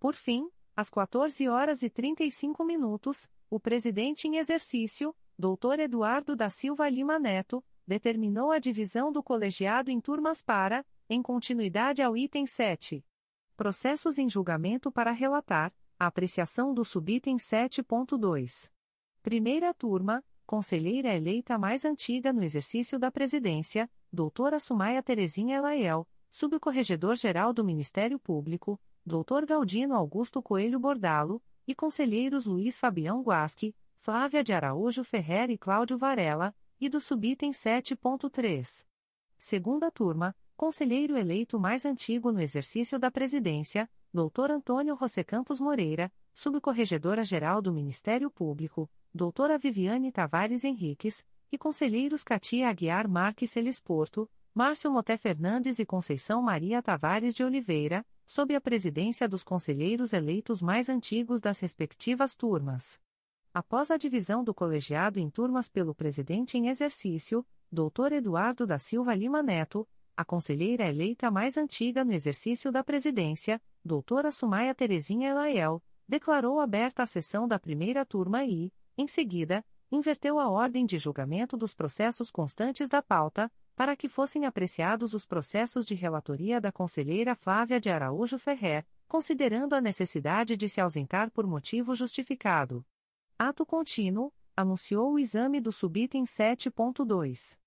Por 0.00 0.16
fim, 0.16 0.50
às 0.74 0.90
14 0.90 1.48
horas 1.48 1.84
e 1.84 1.88
35 1.88 2.64
minutos, 2.64 3.30
o 3.48 3.60
presidente 3.60 4.26
em 4.26 4.38
exercício, 4.38 5.14
Dr. 5.38 5.80
Eduardo 5.80 6.36
da 6.36 6.50
Silva 6.50 6.88
Lima 6.88 7.18
Neto, 7.18 7.64
determinou 7.86 8.50
a 8.50 8.58
divisão 8.58 9.10
do 9.10 9.22
colegiado 9.22 9.90
em 9.90 10.00
turmas 10.00 10.42
para, 10.42 10.84
em 11.08 11.20
continuidade 11.20 12.02
ao 12.02 12.16
item 12.16 12.46
7. 12.46 13.04
Processos 13.56 14.18
em 14.18 14.28
julgamento 14.28 14.90
para 14.90 15.10
relatar, 15.10 15.72
a 15.98 16.06
apreciação 16.06 16.74
do 16.74 16.84
subitem 16.84 17.36
7.2. 17.36 18.70
Primeira 19.22 19.72
turma, 19.72 20.24
conselheira 20.44 21.14
eleita 21.14 21.56
mais 21.56 21.84
antiga 21.84 22.32
no 22.32 22.42
exercício 22.42 22.98
da 22.98 23.10
presidência, 23.10 23.90
doutora 24.12 24.58
Sumaia 24.58 25.02
Terezinha 25.02 25.56
Elaiel, 25.56 26.08
subcorregedor-geral 26.30 27.52
do 27.52 27.64
Ministério 27.64 28.18
Público, 28.18 28.80
doutor 29.04 29.46
Galdino 29.46 29.94
Augusto 29.94 30.42
Coelho 30.42 30.78
Bordalo, 30.80 31.42
e 31.66 31.74
conselheiros 31.74 32.46
Luiz 32.46 32.78
Fabião 32.78 33.22
Guasque, 33.22 33.74
Flávia 34.04 34.42
de 34.42 34.52
Araújo 34.52 35.04
Ferrer 35.04 35.48
e 35.48 35.56
Cláudio 35.56 35.96
Varela, 35.96 36.52
e 36.80 36.88
do 36.88 37.00
subitem 37.00 37.52
7.3. 37.52 38.84
Segunda 39.38 39.92
turma, 39.92 40.34
conselheiro 40.56 41.16
eleito 41.16 41.56
mais 41.56 41.86
antigo 41.86 42.32
no 42.32 42.40
exercício 42.40 42.98
da 42.98 43.12
presidência, 43.12 43.88
Dr. 44.12 44.50
Antônio 44.50 44.96
José 44.96 45.22
Campos 45.22 45.60
Moreira, 45.60 46.12
Subcorregedora-Geral 46.34 47.62
do 47.62 47.72
Ministério 47.72 48.28
Público, 48.28 48.90
Doutora 49.14 49.56
Viviane 49.56 50.10
Tavares 50.10 50.64
Henriques, 50.64 51.24
e 51.52 51.56
conselheiros 51.56 52.24
Katia 52.24 52.70
Aguiar 52.70 53.06
Marques 53.06 53.52
Celisporto, 53.52 54.28
Márcio 54.52 54.90
Moté 54.90 55.16
Fernandes 55.16 55.78
e 55.78 55.86
Conceição 55.86 56.42
Maria 56.42 56.82
Tavares 56.82 57.36
de 57.36 57.44
Oliveira, 57.44 58.04
sob 58.26 58.52
a 58.52 58.60
presidência 58.60 59.28
dos 59.28 59.44
conselheiros 59.44 60.12
eleitos 60.12 60.60
mais 60.60 60.88
antigos 60.88 61.40
das 61.40 61.60
respectivas 61.60 62.34
turmas. 62.34 63.00
Após 63.54 63.90
a 63.90 63.98
divisão 63.98 64.42
do 64.42 64.54
colegiado 64.54 65.20
em 65.20 65.28
turmas 65.28 65.68
pelo 65.68 65.94
presidente 65.94 66.56
em 66.56 66.68
exercício, 66.68 67.44
Dr. 67.70 68.14
Eduardo 68.14 68.66
da 68.66 68.78
Silva 68.78 69.14
Lima 69.14 69.42
Neto, 69.42 69.86
a 70.16 70.24
conselheira 70.24 70.88
eleita 70.88 71.30
mais 71.30 71.58
antiga 71.58 72.02
no 72.02 72.14
exercício 72.14 72.72
da 72.72 72.82
presidência, 72.82 73.60
doutora 73.84 74.32
Sumaia 74.32 74.74
Terezinha 74.74 75.28
Elaiel, 75.28 75.82
declarou 76.08 76.60
aberta 76.60 77.02
a 77.02 77.06
sessão 77.06 77.46
da 77.46 77.58
primeira 77.58 78.06
turma 78.06 78.42
e, 78.42 78.72
em 78.96 79.06
seguida, 79.06 79.62
inverteu 79.90 80.38
a 80.38 80.48
ordem 80.48 80.86
de 80.86 80.98
julgamento 80.98 81.54
dos 81.54 81.74
processos 81.74 82.30
constantes 82.30 82.88
da 82.88 83.02
pauta, 83.02 83.52
para 83.76 83.94
que 83.94 84.08
fossem 84.08 84.46
apreciados 84.46 85.12
os 85.12 85.26
processos 85.26 85.84
de 85.84 85.94
relatoria 85.94 86.58
da 86.58 86.72
conselheira 86.72 87.34
Flávia 87.34 87.78
de 87.78 87.90
Araújo 87.90 88.38
Ferrer, 88.38 88.86
considerando 89.06 89.74
a 89.74 89.80
necessidade 89.80 90.56
de 90.56 90.70
se 90.70 90.80
ausentar 90.80 91.30
por 91.30 91.46
motivo 91.46 91.94
justificado. 91.94 92.82
Ato 93.44 93.66
contínuo, 93.66 94.32
anunciou 94.56 95.14
o 95.14 95.18
exame 95.18 95.60
do 95.60 95.72
subitem 95.72 96.22
7.2. 96.22 97.58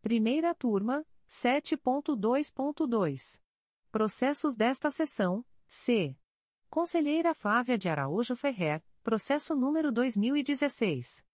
Primeira 0.00 0.54
turma, 0.54 1.04
7.2.2. 1.28 3.40
Processos 3.90 4.54
desta 4.54 4.92
sessão, 4.92 5.44
C. 5.66 6.16
Conselheira 6.70 7.34
Flávia 7.34 7.76
de 7.76 7.88
Araújo 7.88 8.36
Ferrer, 8.36 8.80
processo 9.02 9.56
número 9.56 9.90
2016. 9.90 11.24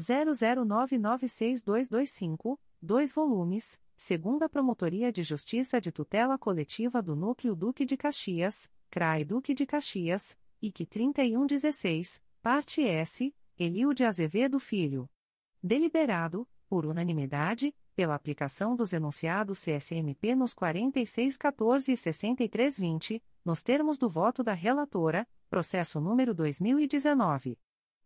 00996225, 0.00 2.58
2 2.82 3.12
volumes, 3.12 3.80
segunda 3.96 4.48
Promotoria 4.48 5.12
de 5.12 5.22
Justiça 5.22 5.80
de 5.80 5.92
Tutela 5.92 6.36
Coletiva 6.36 7.00
do 7.00 7.14
Núcleo 7.14 7.54
Duque 7.54 7.84
de 7.84 7.96
Caxias, 7.96 8.68
CRAI 8.90 9.24
Duque 9.24 9.54
de 9.54 9.64
Caxias, 9.64 10.36
IC 10.60 10.86
3116, 10.86 12.20
parte 12.42 12.82
S, 12.82 13.32
Elio 13.56 13.94
de 13.94 14.04
Azevedo 14.04 14.58
Filho. 14.58 15.08
Deliberado, 15.62 16.44
por 16.68 16.84
unanimidade, 16.84 17.72
pela 17.94 18.16
aplicação 18.16 18.74
dos 18.74 18.92
enunciados 18.92 19.60
CSMP 19.60 20.34
nos 20.34 20.52
4614 20.52 21.92
e 21.92 21.96
6320, 21.96 23.22
nos 23.44 23.62
termos 23.62 23.96
do 23.96 24.08
voto 24.08 24.42
da 24.42 24.52
relatora, 24.52 25.24
processo 25.48 26.00
número 26.00 26.34
2019 26.34 27.56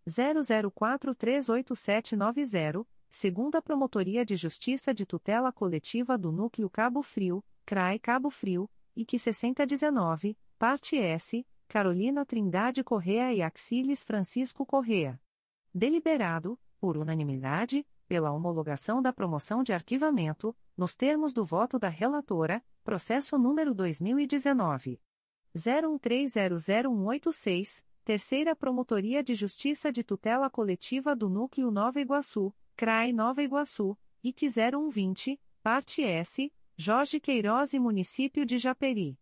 00438790, 0.06 2.86
segunda 3.08 3.62
Promotoria 3.62 4.26
de 4.26 4.36
Justiça 4.36 4.92
de 4.92 5.06
Tutela 5.06 5.50
Coletiva 5.50 6.18
do 6.18 6.30
Núcleo 6.30 6.68
Cabo 6.68 7.02
Frio, 7.02 7.42
CRAE 7.64 7.98
Cabo 7.98 8.28
Frio, 8.28 8.68
IC 8.94 9.18
6019, 9.18 10.36
parte 10.58 10.98
S, 10.98 11.46
Carolina 11.66 12.26
Trindade 12.26 12.84
Correa 12.84 13.32
e 13.32 13.40
Axiles 13.42 14.04
Francisco 14.04 14.66
Correa. 14.66 15.18
Deliberado, 15.78 16.58
por 16.80 16.96
unanimidade, 16.96 17.86
pela 18.08 18.32
homologação 18.32 19.00
da 19.00 19.12
promoção 19.12 19.62
de 19.62 19.72
arquivamento, 19.72 20.52
nos 20.76 20.96
termos 20.96 21.32
do 21.32 21.44
voto 21.44 21.78
da 21.78 21.88
relatora, 21.88 22.60
processo 22.82 23.38
número 23.38 23.72
2019 23.72 25.00
01300186, 25.54 27.84
Terceira 28.04 28.56
Promotoria 28.56 29.22
de 29.22 29.36
Justiça 29.36 29.92
de 29.92 30.02
Tutela 30.02 30.50
Coletiva 30.50 31.14
do 31.14 31.28
Núcleo 31.28 31.70
Nova 31.70 32.00
Iguaçu, 32.00 32.52
CRAI 32.76 33.12
Nova 33.12 33.40
Iguaçu, 33.40 33.96
IC 34.20 34.48
0120, 34.48 35.40
parte 35.62 36.02
S, 36.02 36.52
Jorge 36.76 37.20
Queiroz 37.20 37.72
e 37.72 37.78
Município 37.78 38.44
de 38.44 38.58
Japeri. 38.58 39.16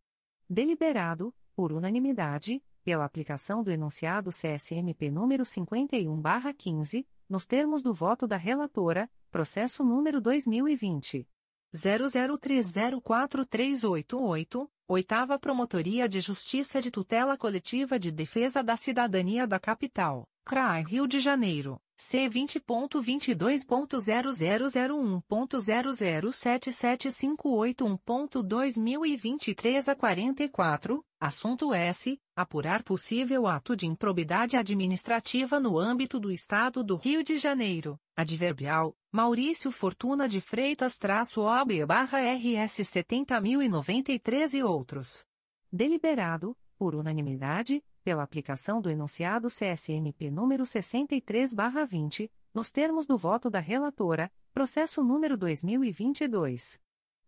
Deliberado, 0.49 1.35
por 1.55 1.71
unanimidade, 1.71 2.63
pela 2.87 3.05
aplicação 3.05 3.63
do 3.65 3.73
enunciado 3.73 4.31
CSMP 4.31 5.11
número 5.11 5.43
51/15, 5.43 7.05
nos 7.29 7.45
termos 7.45 7.83
do 7.83 7.93
voto 7.93 8.29
da 8.29 8.37
relatora, 8.37 9.11
processo 9.29 9.83
número 9.83 10.21
2020 10.21 11.27
00304388, 11.75 14.69
Oitava 14.87 15.37
Promotoria 15.37 16.09
de 16.09 16.21
Justiça 16.21 16.81
de 16.81 16.93
Tutela 16.93 17.37
Coletiva 17.37 17.99
de 17.99 18.13
Defesa 18.13 18.63
da 18.63 18.77
Cidadania 18.77 19.49
da 19.49 19.59
Capital, 19.59 20.29
CRAI 20.45 20.85
Rio 20.85 21.09
de 21.09 21.19
Janeiro. 21.19 21.81
C 21.99 22.29
vinte 22.29 22.61
ponto 22.61 23.01
vinte 23.01 23.35
dois 23.35 23.65
ponto 23.65 23.99
zero 23.99 24.31
zero 24.31 24.69
zero 24.69 24.97
um 24.97 25.19
ponto 25.23 25.59
zero 25.61 25.93
zero 25.93 26.31
sete 26.31 26.71
sete 26.73 27.11
cinco 27.11 27.49
oito 27.49 27.87
um 27.87 27.97
ponto 27.97 28.43
dois 28.43 28.77
mil 28.77 29.05
e 29.05 29.17
vinte 29.17 29.51
e 29.51 29.55
três 29.55 29.89
a 29.89 29.97
quarenta 29.97 30.45
e 30.45 30.49
quatro 30.49 31.03
assunto 31.19 31.73
S. 31.73 32.21
Apurar 32.35 32.83
possível 32.83 33.47
ato 33.47 33.75
de 33.75 33.87
improbidade 33.87 34.57
administrativa 34.57 35.59
no 35.59 35.79
âmbito 35.79 36.21
do 36.21 36.31
Estado 36.31 36.85
do 36.85 36.97
Rio 36.97 37.23
de 37.23 37.39
Janeiro. 37.39 37.99
Adverbial 38.15 38.95
Maurício 39.11 39.71
Fortuna 39.71 40.29
de 40.29 40.41
Freitas 40.41 40.99
traço 40.99 41.43
OB 41.43 41.87
barra 41.87 42.19
RS 42.21 42.87
setenta 42.87 43.41
mil 43.41 43.67
noventa 43.69 44.13
e 44.13 44.19
três 44.19 44.53
e 44.53 44.63
outros. 44.63 45.25
Deliberado 45.73 46.57
por 46.79 46.95
unanimidade 46.95 47.83
pela 48.05 48.23
aplicação 48.23 48.81
do 48.81 48.91
enunciado 48.91 49.49
CSMP 49.49 50.31
número 50.31 50.65
63/20, 50.65 52.31
nos 52.55 52.71
termos 52.71 53.07
do 53.07 53.17
voto 53.17 53.49
da 53.49 53.61
relatora, 53.61 54.31
processo 54.53 55.03
número 55.03 55.37
2022 55.37 56.79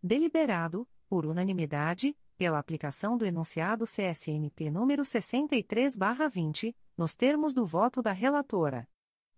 Deliberado, 0.02 0.84
por 1.08 1.26
unanimidade, 1.26 2.16
pela 2.36 2.58
aplicação 2.58 3.16
do 3.16 3.24
enunciado 3.24 3.84
CSNP 3.84 4.68
número 4.68 5.04
63/20, 5.04 6.74
nos 7.02 7.14
termos 7.16 7.52
do 7.52 7.66
voto 7.66 8.00
da 8.00 8.12
relatora. 8.12 8.88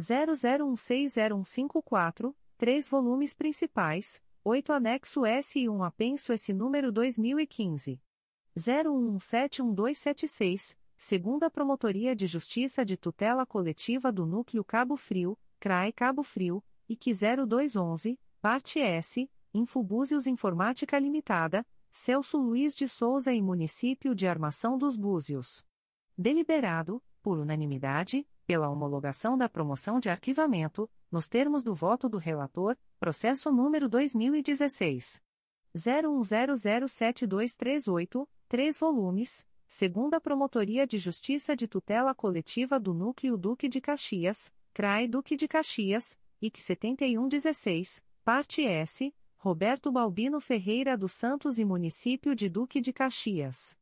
00160154, 0.00 2.34
três 2.56 2.88
volumes 2.88 3.34
principais, 3.34 4.20
8 4.42 4.72
anexo 4.72 5.24
S 5.24 5.60
e 5.60 5.68
1 5.68 5.84
apenso 5.84 6.32
S 6.32 6.52
número 6.52 6.90
2015. 6.90 8.02
01171276, 8.58 10.76
segunda 10.96 11.50
Promotoria 11.50 12.14
de 12.14 12.26
Justiça 12.26 12.84
de 12.84 12.96
Tutela 12.96 13.46
Coletiva 13.46 14.12
do 14.12 14.26
Núcleo 14.26 14.64
Cabo 14.64 14.96
Frio, 14.96 15.38
CRAE 15.58 15.92
Cabo 15.92 16.22
Frio, 16.22 16.62
IC 16.88 17.12
0211, 17.46 18.18
parte 18.40 18.80
S, 18.80 19.28
Infobúzios 19.54 20.26
Informática 20.26 20.98
Limitada, 20.98 21.66
Celso 21.92 22.38
Luiz 22.38 22.74
de 22.74 22.88
Souza 22.88 23.30
e 23.32 23.42
Município 23.42 24.14
de 24.14 24.26
Armação 24.26 24.78
dos 24.78 24.96
Búzios. 24.96 25.62
Deliberado, 26.16 27.02
por 27.22 27.38
unanimidade, 27.38 28.26
pela 28.46 28.68
homologação 28.68 29.38
da 29.38 29.48
promoção 29.48 30.00
de 30.00 30.10
arquivamento, 30.10 30.90
nos 31.10 31.28
termos 31.28 31.62
do 31.62 31.74
voto 31.74 32.08
do 32.08 32.18
relator, 32.18 32.76
processo 32.98 33.52
número 33.52 33.88
2016. 33.88 35.22
01007238, 35.76 38.26
3 38.52 38.78
volumes, 38.78 39.44
segunda 39.66 40.20
Promotoria 40.20 40.86
de 40.86 40.98
Justiça 40.98 41.56
de 41.56 41.66
Tutela 41.66 42.14
Coletiva 42.14 42.78
do 42.78 42.92
Núcleo 42.92 43.38
Duque 43.38 43.66
de 43.66 43.80
Caxias, 43.80 44.52
CRAI 44.74 45.08
Duque 45.08 45.36
de 45.36 45.48
Caxias, 45.48 46.18
IC 46.38 46.60
7116, 46.60 48.04
parte 48.22 48.66
S, 48.66 49.14
Roberto 49.38 49.90
Balbino 49.90 50.38
Ferreira 50.38 50.98
dos 50.98 51.12
Santos 51.12 51.58
e 51.58 51.64
Município 51.64 52.34
de 52.34 52.50
Duque 52.50 52.78
de 52.82 52.92
Caxias. 52.92 53.78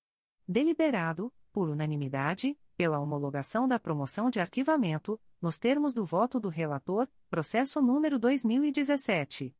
Deliberado, 0.47 1.33
por 1.53 1.69
unanimidade, 1.69 2.57
pela 2.77 3.01
homologação 3.01 3.67
da 3.67 3.77
promoção 3.77 4.31
de 4.31 4.39
arquivamento, 4.39 5.21
nos 5.43 5.59
termos 5.59 5.93
do 5.93 6.05
voto 6.05 6.39
do 6.39 6.49
relator, 6.49 7.09
processo 7.29 7.83
número 7.83 8.21
2017 8.21 9.53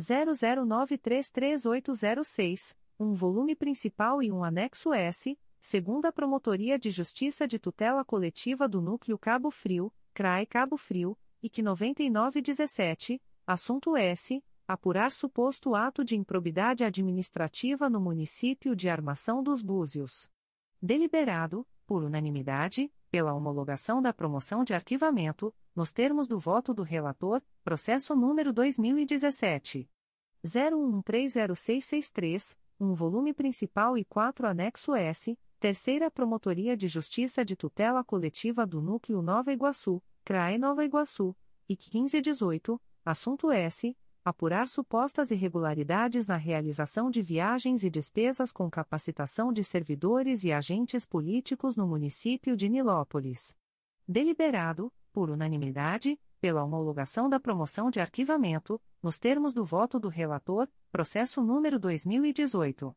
00933806, 0.00 2.76
um 2.98 3.14
volume 3.14 3.54
principal 3.54 4.22
e 4.22 4.32
um 4.32 4.42
anexo 4.42 4.92
S, 4.92 5.38
segunda 5.60 6.12
Promotoria 6.12 6.78
de 6.78 6.90
Justiça 6.90 7.46
de 7.46 7.58
Tutela 7.58 8.02
Coletiva 8.04 8.68
do 8.68 8.80
Núcleo 8.80 9.18
Cabo 9.18 9.50
Frio, 9.50 9.92
CRAE 10.12 10.46
Cabo 10.46 10.76
Frio, 10.76 11.16
IC 11.42 11.62
9917, 11.62 13.22
assunto 13.46 13.96
S 13.96 14.42
apurar 14.66 15.12
suposto 15.12 15.74
ato 15.74 16.04
de 16.04 16.16
improbidade 16.16 16.84
administrativa 16.84 17.88
no 17.88 18.00
município 18.00 18.76
de 18.76 18.90
Armação 18.90 19.42
dos 19.42 19.62
Búzios. 19.62 20.28
Deliberado, 20.82 21.66
por 21.86 22.04
unanimidade, 22.04 22.92
pela 23.10 23.32
homologação 23.32 24.02
da 24.02 24.12
promoção 24.12 24.62
de 24.62 24.74
arquivamento, 24.74 25.54
nos 25.74 25.90
termos 25.90 26.28
do 26.28 26.38
voto 26.38 26.74
do 26.74 26.82
relator, 26.82 27.40
processo 27.64 28.14
número 28.14 28.52
2017 28.52 29.88
01130663, 30.44 32.54
um 32.80 32.94
volume 32.94 33.32
principal 33.34 33.98
e 33.98 34.04
quatro 34.04 34.46
anexo 34.46 34.94
S, 34.94 35.38
Terceira 35.58 36.10
Promotoria 36.10 36.76
de 36.76 36.86
Justiça 36.86 37.44
de 37.44 37.56
Tutela 37.56 38.04
Coletiva 38.04 38.64
do 38.64 38.80
Núcleo 38.80 39.20
Nova 39.20 39.52
Iguaçu, 39.52 40.00
CRAE 40.24 40.58
Nova 40.58 40.84
Iguaçu, 40.84 41.36
IC 41.68 41.90
1518, 41.92 42.80
assunto 43.04 43.50
S 43.50 43.96
apurar 44.24 44.68
supostas 44.68 45.30
irregularidades 45.30 46.26
na 46.26 46.36
realização 46.36 47.10
de 47.10 47.22
viagens 47.22 47.82
e 47.82 47.88
despesas 47.88 48.52
com 48.52 48.70
capacitação 48.70 49.52
de 49.52 49.64
servidores 49.64 50.44
e 50.44 50.52
agentes 50.52 51.06
políticos 51.06 51.76
no 51.76 51.86
município 51.86 52.54
de 52.54 52.68
Nilópolis. 52.68 53.56
Deliberado, 54.06 54.92
por 55.12 55.30
unanimidade, 55.30 56.20
pela 56.40 56.62
homologação 56.62 57.28
da 57.28 57.40
promoção 57.40 57.90
de 57.90 58.00
arquivamento, 58.00 58.80
nos 59.02 59.18
termos 59.18 59.52
do 59.52 59.64
voto 59.64 59.98
do 59.98 60.08
relator, 60.08 60.68
processo 60.90 61.42
número 61.42 61.78
2018 61.78 62.96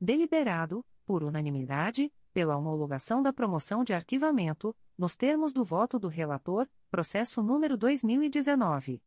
Deliberado, 0.00 0.84
por 1.06 1.22
unanimidade, 1.22 2.12
pela 2.32 2.56
homologação 2.56 3.22
da 3.22 3.32
promoção 3.32 3.84
de 3.84 3.92
arquivamento, 3.92 4.74
nos 4.96 5.16
termos 5.16 5.52
do 5.52 5.64
voto 5.64 5.98
do 5.98 6.08
relator, 6.08 6.66
processo 6.90 7.42
número 7.42 7.76
2019 7.76 9.02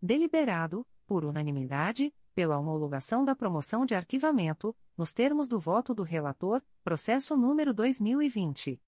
Deliberado, 0.01 0.85
por 1.07 1.23
unanimidade, 1.23 2.13
pela 2.35 2.59
homologação 2.59 3.23
da 3.23 3.33
promoção 3.33 3.85
de 3.85 3.95
arquivamento, 3.95 4.75
nos 4.97 5.13
termos 5.13 5.47
do 5.47 5.57
voto 5.57 5.95
do 5.95 6.03
relator, 6.03 6.61
processo 6.83 7.37
número 7.37 7.73
2020. 7.73 8.81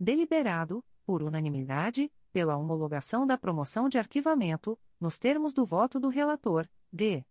Deliberado, 0.00 0.82
por 1.04 1.22
unanimidade, 1.22 2.10
pela 2.32 2.56
homologação 2.56 3.26
da 3.26 3.36
promoção 3.36 3.90
de 3.90 3.98
arquivamento, 3.98 4.78
nos 4.98 5.18
termos 5.18 5.52
do 5.52 5.66
voto 5.66 6.00
do 6.00 6.08
relator, 6.08 6.66
D. 6.90 7.26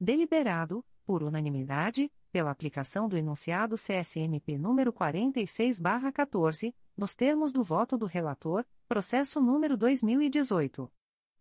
Deliberado, 0.00 0.82
por 1.04 1.22
unanimidade, 1.22 2.10
pela 2.30 2.50
aplicação 2.50 3.08
do 3.08 3.16
enunciado 3.16 3.76
CSMP 3.76 4.58
número 4.58 4.92
46/14, 4.92 6.74
nos 6.96 7.14
termos 7.14 7.52
do 7.52 7.62
voto 7.62 7.96
do 7.98 8.06
relator, 8.06 8.64
processo 8.88 9.40
número 9.40 9.76
2018 9.76 10.90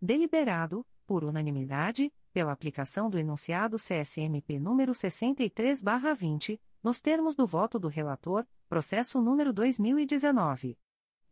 Deliberado, 0.00 0.86
por 1.06 1.24
unanimidade, 1.24 2.12
pela 2.32 2.52
aplicação 2.52 3.08
do 3.08 3.18
enunciado 3.18 3.78
CSMP 3.78 4.58
número 4.58 4.92
63/20, 4.92 6.60
nos 6.82 7.00
termos 7.00 7.34
do 7.34 7.46
voto 7.46 7.78
do 7.78 7.88
relator, 7.88 8.46
processo 8.68 9.22
número 9.22 9.54
2019 9.54 10.76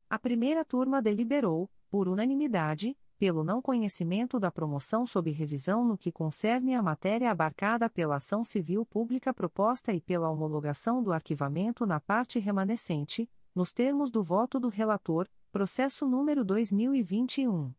A 0.08 0.18
primeira 0.18 0.64
turma 0.64 1.00
deliberou, 1.00 1.70
por 1.90 2.08
unanimidade, 2.08 2.96
pelo 3.18 3.44
não 3.44 3.60
conhecimento 3.60 4.40
da 4.40 4.50
promoção 4.50 5.04
sob 5.04 5.30
revisão 5.30 5.84
no 5.84 5.98
que 5.98 6.10
concerne 6.10 6.74
a 6.74 6.82
matéria 6.82 7.30
abarcada 7.30 7.90
pela 7.90 8.16
ação 8.16 8.42
civil 8.42 8.86
pública 8.86 9.34
proposta 9.34 9.92
e 9.92 10.00
pela 10.00 10.30
homologação 10.30 11.02
do 11.02 11.12
arquivamento 11.12 11.84
na 11.84 12.00
parte 12.00 12.38
remanescente, 12.38 13.28
nos 13.54 13.74
termos 13.74 14.10
do 14.10 14.22
voto 14.22 14.58
do 14.58 14.70
relator, 14.70 15.28
processo 15.52 16.06
número 16.06 16.42
2021 16.44 17.74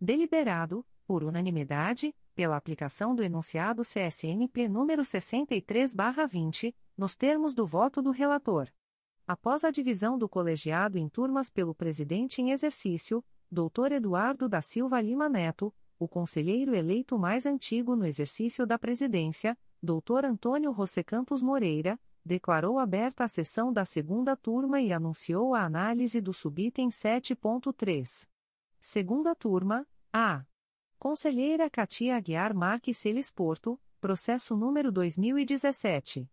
Deliberado, 0.00 0.86
por 1.06 1.22
unanimidade, 1.24 2.14
pela 2.34 2.56
aplicação 2.56 3.14
do 3.14 3.22
enunciado 3.22 3.82
CSNP 3.82 4.66
número 4.68 5.02
63/20, 5.02 6.74
nos 6.96 7.16
termos 7.16 7.52
do 7.52 7.66
voto 7.66 8.00
do 8.00 8.12
relator. 8.12 8.70
Após 9.28 9.62
a 9.62 9.70
divisão 9.70 10.16
do 10.16 10.26
colegiado 10.26 10.96
em 10.96 11.06
turmas 11.06 11.50
pelo 11.50 11.74
presidente 11.74 12.40
em 12.40 12.50
exercício, 12.50 13.22
Dr. 13.52 13.92
Eduardo 13.92 14.48
da 14.48 14.62
Silva 14.62 15.02
Lima 15.02 15.28
Neto, 15.28 15.70
o 15.98 16.08
conselheiro 16.08 16.74
eleito 16.74 17.18
mais 17.18 17.44
antigo 17.44 17.94
no 17.94 18.06
exercício 18.06 18.66
da 18.66 18.78
presidência, 18.78 19.54
Dr. 19.82 20.24
Antônio 20.24 20.72
José 20.72 21.02
Campos 21.02 21.42
Moreira, 21.42 22.00
declarou 22.24 22.78
aberta 22.78 23.22
a 23.22 23.28
sessão 23.28 23.70
da 23.70 23.84
segunda 23.84 24.34
turma 24.34 24.80
e 24.80 24.94
anunciou 24.94 25.54
a 25.54 25.62
análise 25.62 26.22
do 26.22 26.32
subitem 26.32 26.88
7.3. 26.88 28.26
Segunda 28.80 29.34
turma, 29.34 29.86
A. 30.10 30.42
Conselheira 30.98 31.68
Katia 31.68 32.16
Aguiar 32.16 32.54
Marques 32.54 32.96
Celes 32.96 33.30
Porto, 33.30 33.78
processo 34.00 34.56
número 34.56 34.90
2017 34.90 36.26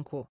197.695. 0.00 0.26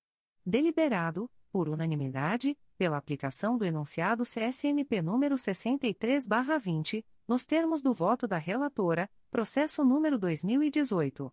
Deliberado, 0.46 1.30
por 1.52 1.68
unanimidade, 1.68 2.56
pela 2.78 2.98
aplicação 2.98 3.58
do 3.58 3.66
enunciado 3.66 4.24
CSMP 4.24 5.02
número 5.02 5.36
63/20, 5.36 7.04
nos 7.28 7.46
termos 7.46 7.82
do 7.82 7.94
voto 7.94 8.26
da 8.28 8.38
relatora, 8.38 9.10
processo 9.30 9.84
número 9.84 10.18
2018 10.18 11.30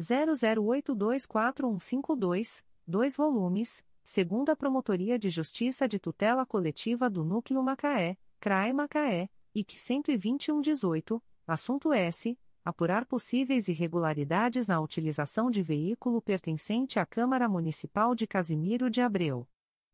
00824152, 0.00 2.64
dois 2.86 3.16
volumes, 3.16 3.84
segunda 4.02 4.56
Promotoria 4.56 5.18
de 5.18 5.28
Justiça 5.30 5.86
de 5.86 5.98
Tutela 5.98 6.46
Coletiva 6.46 7.10
do 7.10 7.22
Núcleo 7.24 7.62
Macaé, 7.62 8.16
CRAE 8.40 8.72
Macaé, 8.72 9.28
IC 9.54 9.76
12118, 9.76 11.22
assunto 11.46 11.92
S 11.92 12.34
apurar 12.64 13.06
possíveis 13.06 13.68
irregularidades 13.68 14.66
na 14.66 14.80
utilização 14.80 15.50
de 15.50 15.62
veículo 15.62 16.20
pertencente 16.20 16.98
à 16.98 17.06
Câmara 17.06 17.48
Municipal 17.48 18.14
de 18.14 18.26
Casimiro 18.26 18.90
de 18.90 19.00
Abreu. 19.00 19.48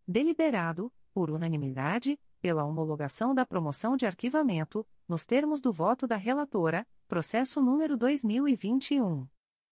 Deliberado, 0.06 0.92
por 1.12 1.30
unanimidade, 1.30 2.18
pela 2.40 2.64
homologação 2.64 3.34
da 3.34 3.44
promoção 3.44 3.96
de 3.96 4.06
arquivamento, 4.06 4.86
nos 5.08 5.24
termos 5.24 5.60
do 5.60 5.72
voto 5.72 6.06
da 6.06 6.16
relatora, 6.16 6.86
processo 7.08 7.60
número 7.60 7.96
2021 7.96 9.26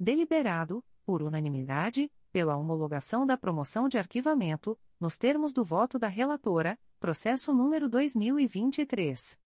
Deliberado, 0.00 0.82
por 1.06 1.22
unanimidade, 1.22 2.10
pela 2.32 2.56
homologação 2.56 3.24
da 3.24 3.36
promoção 3.36 3.88
de 3.88 3.98
arquivamento, 3.98 4.76
nos 4.98 5.16
termos 5.16 5.52
do 5.52 5.62
voto 5.62 5.96
da 5.98 6.08
relatora, 6.08 6.76
processo 6.98 7.52
número 7.52 7.88
2023 7.88 9.38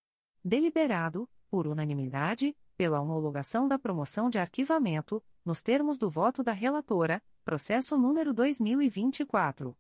Deliberado, 0.45 1.28
por 1.51 1.66
unanimidade, 1.66 2.57
pela 2.77 3.01
homologação 3.01 3.66
da 3.66 3.77
promoção 3.78 4.31
de 4.31 4.39
arquivamento, 4.39 5.20
nos 5.45 5.62
termos 5.62 5.99
do 5.99 6.09
voto 6.09 6.43
da 6.43 6.53
relatora, 6.53 7.23
processo 7.45 7.99
número 7.99 8.33
2024 8.33 9.77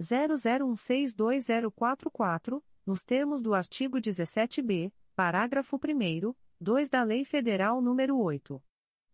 00162044, 0.00 2.62
nos 2.84 3.04
termos 3.04 3.40
do 3.42 3.54
artigo 3.54 3.98
17b, 3.98 4.92
parágrafo 5.14 5.76
1 5.76 6.34
2 6.60 6.88
da 6.88 7.02
Lei 7.02 7.24
Federal 7.24 7.80
nº 7.82 8.16
8. 8.16 8.62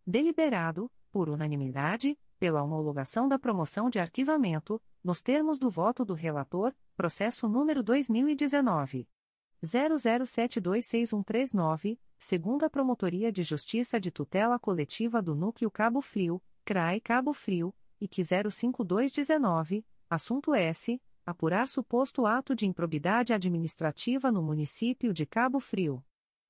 Deliberado, 0.05 0.91
por 1.09 1.29
unanimidade, 1.29 2.19
pela 2.37 2.61
homologação 2.61 3.29
da 3.29 3.39
promoção 3.39 3.89
de 3.89 3.97
arquivamento, 3.97 4.81
nos 5.01 5.21
termos 5.21 5.57
do 5.57 5.69
voto 5.69 6.03
do 6.03 6.13
relator, 6.13 6.75
processo 6.97 7.47
número 7.47 7.81
2019. 7.81 9.07
00726139, 9.63 11.97
segunda 12.17 12.67
Promotoria 12.69 13.31
de 13.31 13.43
Justiça 13.43 13.97
de 13.99 14.11
Tutela 14.11 14.57
Coletiva 14.57 15.21
do 15.21 15.35
Núcleo 15.35 15.69
Cabo 15.69 16.01
Frio, 16.01 16.41
CRAE 16.63 17.01
Cabo 17.01 17.33
Frio, 17.33 17.75
IC 17.99 18.23
05219, 18.49 19.85
assunto 20.09 20.55
S. 20.55 21.01
Apurar 21.25 21.67
suposto 21.67 22.25
ato 22.25 22.55
de 22.55 22.65
improbidade 22.65 23.33
administrativa 23.33 24.31
no 24.31 24.41
município 24.41 25.13
de 25.13 25.25
Cabo 25.27 25.59
Frio. 25.59 26.01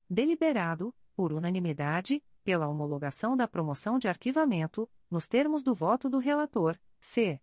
Deliberado, 0.10 0.96
por 1.16 1.32
unanimidade, 1.32 2.24
pela 2.44 2.68
homologação 2.68 3.38
da 3.38 3.48
promoção 3.48 4.00
de 4.00 4.08
arquivamento, 4.08 4.90
nos 5.12 5.28
termos 5.28 5.62
do 5.62 5.76
voto 5.76 6.10
do 6.10 6.18
relator, 6.18 6.76
C. 7.00 7.40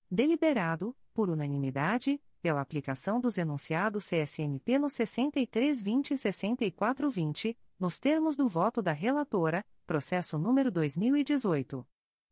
Deliberado, 0.09 0.95
por 1.17 1.29
unanimidade, 1.31 2.21
pela 2.43 2.61
aplicação 2.61 3.19
dos 3.19 3.39
enunciados 3.39 4.07
CSMP 4.07 4.77
no 4.77 4.87
6320 4.87 6.13
e 6.13 6.17
6420, 6.19 7.57
nos 7.79 7.97
termos 7.97 8.35
do 8.35 8.47
voto 8.47 8.83
da 8.83 8.91
relatora, 8.91 9.65
processo 9.87 10.37
número 10.37 10.69
2018 10.69 11.83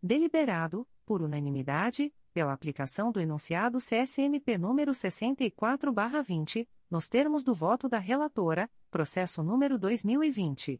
Deliberado, 0.00 0.86
por 1.04 1.20
unanimidade, 1.20 2.14
pela 2.32 2.52
aplicação 2.52 3.12
do 3.12 3.20
enunciado 3.20 3.78
CSMP 3.78 4.58
número 4.58 4.92
64/20, 4.92 6.68
nos 6.90 7.08
termos 7.08 7.42
do 7.42 7.54
voto 7.54 7.88
da 7.88 7.98
relatora, 7.98 8.70
processo 8.90 9.42
número 9.42 9.78
2020 9.78 10.78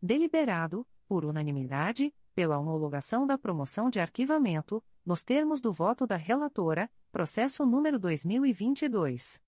Deliberado, 0.02 0.86
por 1.08 1.26
unanimidade, 1.26 2.14
pela 2.36 2.58
homologação 2.58 3.26
da 3.26 3.38
promoção 3.38 3.90
de 3.90 4.00
arquivamento, 4.00 4.84
nos 5.06 5.24
termos 5.24 5.62
do 5.62 5.72
voto 5.72 6.08
da 6.08 6.16
relatora, 6.16 6.90
processo 7.12 7.66
número 7.66 8.00
2022 8.00 9.42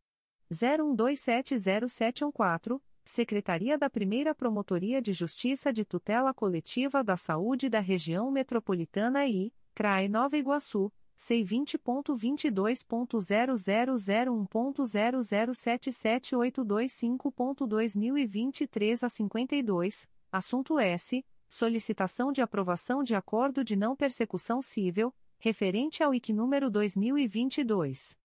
01270714, 0.51 2.79
Secretaria 3.03 3.75
da 3.75 3.89
Primeira 3.89 4.35
Promotoria 4.35 5.01
de 5.01 5.11
Justiça 5.11 5.73
de 5.73 5.83
Tutela 5.83 6.35
Coletiva 6.35 7.03
da 7.03 7.17
Saúde 7.17 7.67
da 7.67 7.79
Região 7.79 8.29
Metropolitana 8.29 9.25
I, 9.25 9.51
CRAE 9.73 10.07
Nova 10.07 10.37
Iguaçu. 10.37 10.93
C 11.21 11.43
vinte 11.43 11.77
ponto 11.77 12.15
vinte 12.15 12.49
dois 12.49 12.81
ponto 12.81 13.19
zero 13.19 13.57
zero 13.57 13.97
zero 13.97 14.33
um 14.33 14.45
ponto 14.45 14.85
zero 14.85 15.21
zero 15.21 15.53
sete 15.53 15.91
sete 15.91 16.33
oito 16.33 16.63
dois 16.63 16.93
cinco 16.93 17.29
ponto 17.29 17.67
dois 17.67 17.93
mil 17.93 18.17
e 18.17 18.25
vinte 18.25 18.65
três 18.65 19.03
a 19.03 19.09
cinquenta 19.09 19.53
e 19.53 19.61
dois. 19.61 20.09
Assunto 20.31 20.79
S. 20.79 21.25
Solicitação 21.49 22.31
de 22.31 22.41
aprovação 22.41 23.03
de 23.03 23.15
acordo 23.15 23.65
de 23.65 23.75
não 23.75 23.97
persecução 23.97 24.61
civil 24.61 25.13
referente 25.37 26.01
ao 26.01 26.13
IC 26.13 26.31
número 26.31 26.69
dois 26.69 26.95
mil 26.95 27.17
e 27.17 27.27
vinte 27.27 27.65
dois. 27.65 28.17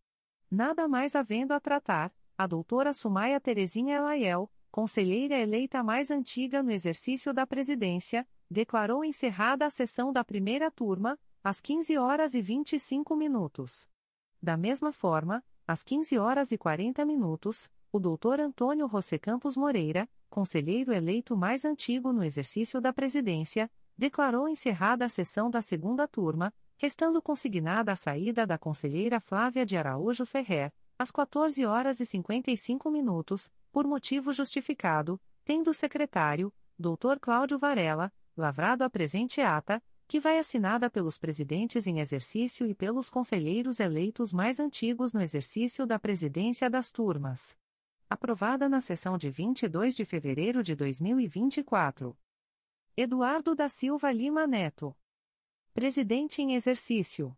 Nada 0.51 0.87
mais 0.87 1.15
havendo 1.15 1.53
a 1.53 1.59
tratar, 1.59 2.13
a 2.37 2.45
doutora 2.45 2.93
Sumaia 2.93 3.41
Terezinha 3.41 3.95
Elaiel, 3.95 4.47
conselheira 4.69 5.39
eleita 5.39 5.81
mais 5.81 6.11
antiga 6.11 6.61
no 6.61 6.69
exercício 6.69 7.33
da 7.33 7.47
presidência, 7.47 8.27
declarou 8.47 9.03
encerrada 9.03 9.65
a 9.65 9.71
sessão 9.71 10.13
da 10.13 10.23
primeira 10.23 10.69
turma, 10.69 11.17
às 11.43 11.61
15 11.61 11.97
horas 11.97 12.33
e 12.33 12.41
25 12.41 13.15
minutos. 13.15 13.87
Da 14.41 14.57
mesma 14.57 14.91
forma, 14.91 15.43
às 15.67 15.83
15 15.83 16.17
horas 16.17 16.51
e 16.51 16.57
40 16.57 17.05
minutos, 17.05 17.69
o 17.91 17.99
Dr. 17.99 18.39
Antônio 18.39 18.87
José 18.87 19.17
Campos 19.17 19.55
Moreira, 19.55 20.07
conselheiro 20.29 20.93
eleito 20.93 21.35
mais 21.35 21.65
antigo 21.65 22.13
no 22.13 22.23
exercício 22.23 22.79
da 22.79 22.93
presidência, 22.93 23.69
declarou 23.97 24.47
encerrada 24.47 25.05
a 25.05 25.09
sessão 25.09 25.49
da 25.49 25.61
segunda 25.61 26.07
turma, 26.07 26.53
restando 26.77 27.21
consignada 27.21 27.91
a 27.91 27.95
saída 27.95 28.45
da 28.45 28.57
conselheira 28.57 29.19
Flávia 29.19 29.65
de 29.65 29.75
Araújo 29.75 30.25
Ferrer, 30.25 30.71
às 30.97 31.11
14 31.11 31.65
horas 31.65 31.99
e 31.99 32.05
55 32.05 32.89
minutos, 32.91 33.51
por 33.71 33.85
motivo 33.85 34.31
justificado, 34.31 35.19
tendo 35.43 35.71
o 35.71 35.73
secretário, 35.73 36.53
Dr. 36.77 37.19
Cláudio 37.19 37.57
Varela, 37.57 38.11
lavrado 38.35 38.83
a 38.83 38.89
presente 38.89 39.41
ata, 39.41 39.83
que 40.09 40.19
vai 40.19 40.39
assinada 40.39 40.89
pelos 40.89 41.19
presidentes 41.19 41.85
em 41.85 41.99
exercício 41.99 42.65
e 42.65 42.73
pelos 42.73 43.11
conselheiros 43.11 43.79
eleitos 43.79 44.33
mais 44.33 44.59
antigos 44.59 45.13
no 45.13 45.21
exercício 45.21 45.85
da 45.85 45.99
presidência 45.99 46.67
das 46.67 46.89
turmas. 46.89 47.55
Aprovada 48.09 48.67
na 48.67 48.81
sessão 48.81 49.19
de 49.19 49.29
22 49.29 49.95
de 49.95 50.03
fevereiro 50.05 50.63
de 50.63 50.75
2024. 50.75 52.17
Eduardo 52.97 53.53
da 53.53 53.69
Silva 53.69 54.11
Lima 54.11 54.47
Neto. 54.47 54.97
Presidente 55.75 56.41
em 56.41 56.55
exercício. 56.55 57.37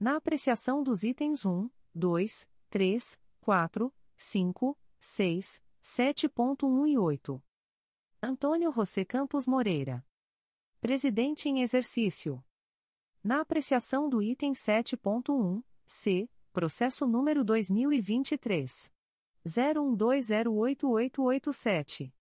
Na 0.00 0.16
apreciação 0.16 0.82
dos 0.82 1.02
itens 1.02 1.44
1, 1.44 1.68
2, 1.94 2.48
3, 2.70 3.20
4, 3.42 3.94
5, 4.16 4.78
6, 4.98 5.62
7.1 5.84 6.88
e 6.88 6.96
8. 6.96 7.44
Antônio 8.22 8.72
José 8.72 9.04
Campos 9.04 9.46
Moreira. 9.46 10.02
Presidente 10.82 11.48
em 11.48 11.62
exercício. 11.62 12.44
Na 13.22 13.40
apreciação 13.40 14.08
do 14.08 14.20
item 14.20 14.52
7.1, 14.52 15.62
c, 15.86 16.28
processo 16.52 17.06
número 17.06 17.44
2023 17.44 18.92
01208887. 19.46 22.12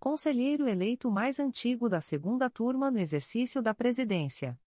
Conselheiro 0.00 0.66
eleito 0.66 1.10
mais 1.10 1.38
antigo 1.38 1.86
da 1.86 2.00
segunda 2.00 2.48
turma 2.48 2.90
no 2.90 2.98
exercício 2.98 3.60
da 3.60 3.74
presidência. 3.74 4.58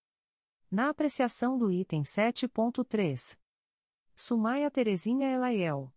Na 0.69 0.91
apreciação 0.91 1.57
do 1.57 1.71
item 1.71 2.03
7.3. 2.03 3.39
Sumaia 4.15 4.69
Terezinha 4.69 5.31
Elaiel. 5.31 5.91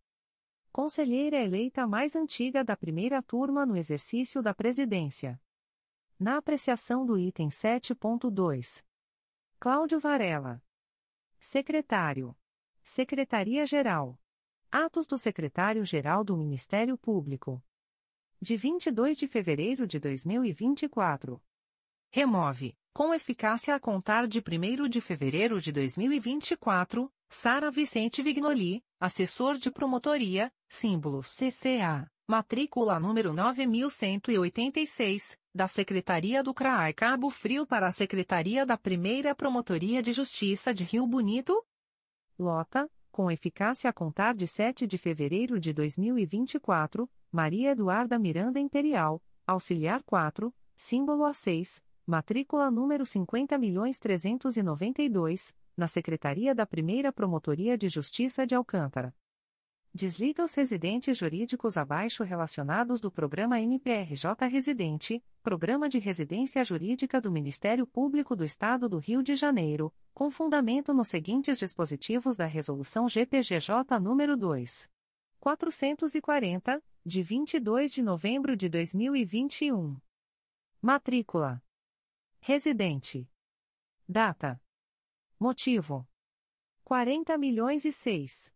Conselheira 0.72 1.36
eleita 1.36 1.86
mais 1.86 2.16
antiga 2.16 2.64
da 2.64 2.74
primeira 2.74 3.22
turma 3.22 3.66
no 3.66 3.76
exercício 3.76 4.40
da 4.40 4.54
presidência. 4.54 5.38
Na 6.20 6.38
apreciação 6.38 7.06
do 7.06 7.16
item 7.16 7.48
7.2. 7.48 8.82
Cláudio 9.60 10.00
Varela. 10.00 10.60
Secretário. 11.38 12.36
Secretaria-Geral. 12.82 14.18
Atos 14.68 15.06
do 15.06 15.16
Secretário-Geral 15.16 16.24
do 16.24 16.36
Ministério 16.36 16.98
Público. 16.98 17.62
De 18.40 18.56
22 18.56 19.16
de 19.16 19.28
fevereiro 19.28 19.86
de 19.86 20.00
2024. 20.00 21.40
Remove, 22.10 22.76
com 22.92 23.14
eficácia 23.14 23.76
a 23.76 23.78
contar 23.78 24.26
de 24.26 24.40
1 24.40 24.88
de 24.88 25.00
fevereiro 25.00 25.60
de 25.60 25.70
2024, 25.70 27.08
Sara 27.28 27.70
Vicente 27.70 28.24
Vignoli, 28.24 28.84
assessor 28.98 29.54
de 29.54 29.70
promotoria, 29.70 30.52
símbolo 30.68 31.20
CCA, 31.20 32.10
matrícula 32.26 32.98
número 32.98 33.32
9186, 33.32 35.38
da 35.58 35.66
Secretaria 35.66 36.40
do 36.40 36.54
CRAI 36.54 36.92
Cabo 36.92 37.28
Frio 37.30 37.66
para 37.66 37.88
a 37.88 37.90
Secretaria 37.90 38.64
da 38.64 38.78
Primeira 38.78 39.34
Promotoria 39.34 40.00
de 40.00 40.12
Justiça 40.12 40.72
de 40.72 40.84
Rio 40.84 41.04
Bonito? 41.04 41.60
Lota, 42.38 42.88
com 43.10 43.28
eficácia 43.28 43.90
a 43.90 43.92
contar 43.92 44.36
de 44.36 44.46
7 44.46 44.86
de 44.86 44.96
fevereiro 44.96 45.58
de 45.58 45.72
2024, 45.72 47.10
Maria 47.32 47.72
Eduarda 47.72 48.20
Miranda 48.20 48.60
Imperial, 48.60 49.20
auxiliar 49.44 50.04
4, 50.04 50.54
símbolo 50.76 51.24
A6, 51.24 51.82
matrícula 52.06 52.70
número 52.70 53.02
50.392, 53.02 55.56
na 55.76 55.88
Secretaria 55.88 56.54
da 56.54 56.66
Primeira 56.66 57.12
Promotoria 57.12 57.76
de 57.76 57.88
Justiça 57.88 58.46
de 58.46 58.54
Alcântara. 58.54 59.12
Desliga 59.94 60.44
os 60.44 60.54
residentes 60.54 61.16
jurídicos 61.16 61.76
abaixo 61.76 62.22
relacionados 62.22 63.00
do 63.00 63.10
programa 63.10 63.60
MPRJ 63.60 64.46
Residente, 64.48 65.24
Programa 65.42 65.88
de 65.88 65.98
Residência 65.98 66.62
Jurídica 66.64 67.20
do 67.20 67.30
Ministério 67.30 67.86
Público 67.86 68.36
do 68.36 68.44
Estado 68.44 68.88
do 68.88 68.98
Rio 68.98 69.22
de 69.22 69.34
Janeiro, 69.34 69.92
com 70.12 70.30
fundamento 70.30 70.92
nos 70.92 71.08
seguintes 71.08 71.58
dispositivos 71.58 72.36
da 72.36 72.44
Resolução 72.44 73.08
GPGJ 73.08 73.98
nº 73.98 74.36
2. 74.36 74.90
440, 75.40 76.82
de 77.04 77.22
22 77.22 77.92
de 77.92 78.02
novembro 78.02 78.56
de 78.56 78.68
2021. 78.68 79.96
Matrícula. 80.82 81.62
Residente. 82.40 83.28
Data. 84.06 84.60
Motivo. 85.40 86.06
40 86.84 87.38
milhões 87.38 87.84
e 87.84 87.92
6. 87.92 88.52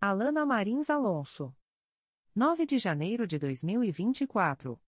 Alana 0.00 0.46
Marins 0.46 0.90
Alonso. 0.90 1.52
9 2.32 2.64
de 2.64 2.78
janeiro 2.78 3.26
de 3.26 3.36
2024. 3.36 4.80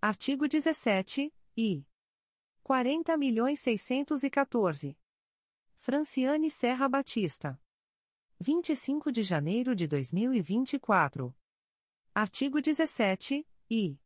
Artigo 0.00 0.48
17, 0.48 1.30
I. 1.58 1.86
40 2.62 3.18
milhões 3.18 3.60
614. 3.60 4.96
Franciane 5.76 6.50
Serra 6.50 6.88
Batista. 6.88 7.60
25 8.38 9.12
de 9.12 9.22
janeiro 9.22 9.76
de 9.76 9.86
2024. 9.86 11.36
Artigo 12.14 12.62
17, 12.62 13.46
I. 13.68 14.00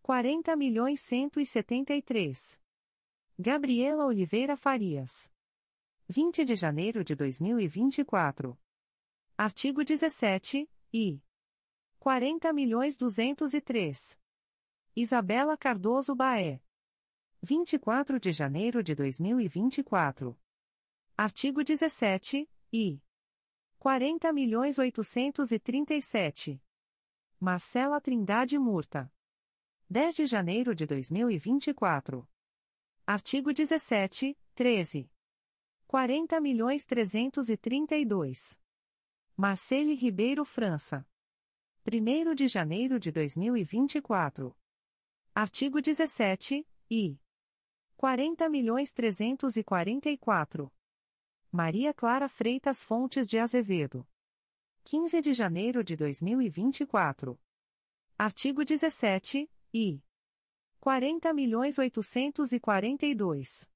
40 0.00 0.54
milhões 0.54 1.00
173. 1.00 2.60
Gabriela 3.36 4.06
Oliveira 4.06 4.56
Farias. 4.56 5.32
20 6.08 6.44
de 6.44 6.54
janeiro 6.54 7.02
de 7.02 7.16
2024. 7.16 8.56
Artigo 9.38 9.84
17, 9.84 10.66
I. 10.94 11.22
40 11.98 12.54
milhões 12.54 12.96
203. 12.96 14.18
Isabela 14.96 15.58
Cardoso 15.58 16.14
Baé. 16.14 16.62
24 17.42 18.18
de 18.18 18.32
janeiro 18.32 18.82
de 18.82 18.94
2024. 18.94 20.34
Artigo 21.14 21.62
17, 21.62 22.50
I. 22.72 23.02
40 23.78 24.32
milhões 24.32 24.78
837. 24.78 26.58
Marcela 27.38 28.00
Trindade 28.00 28.58
Murta. 28.58 29.12
10 29.90 30.14
de 30.14 30.24
janeiro 30.24 30.74
de 30.74 30.86
2024. 30.86 32.26
Artigo 33.06 33.52
17, 33.52 34.34
13. 34.54 35.10
40 35.86 36.40
milhões 36.40 36.86
332. 36.86 38.58
Marcele 39.38 39.92
Ribeiro 39.92 40.46
França. 40.46 41.06
1 41.86 42.34
de 42.34 42.48
janeiro 42.48 42.98
de 42.98 43.12
2024. 43.12 44.56
Artigo 45.34 45.82
17, 45.82 46.66
I. 46.90 47.20
40 47.98 48.48
milhões 48.48 48.94
344. 48.94 50.72
Maria 51.52 51.92
Clara 51.92 52.30
Freitas 52.30 52.82
Fontes 52.82 53.26
de 53.26 53.38
Azevedo. 53.38 54.08
15 54.84 55.20
de 55.20 55.34
janeiro 55.34 55.84
de 55.84 55.96
2024. 55.96 57.38
Artigo 58.16 58.64
17, 58.64 59.50
I. 59.74 60.02
40 60.80 61.34
milhões 61.34 61.78
842. 61.78 63.70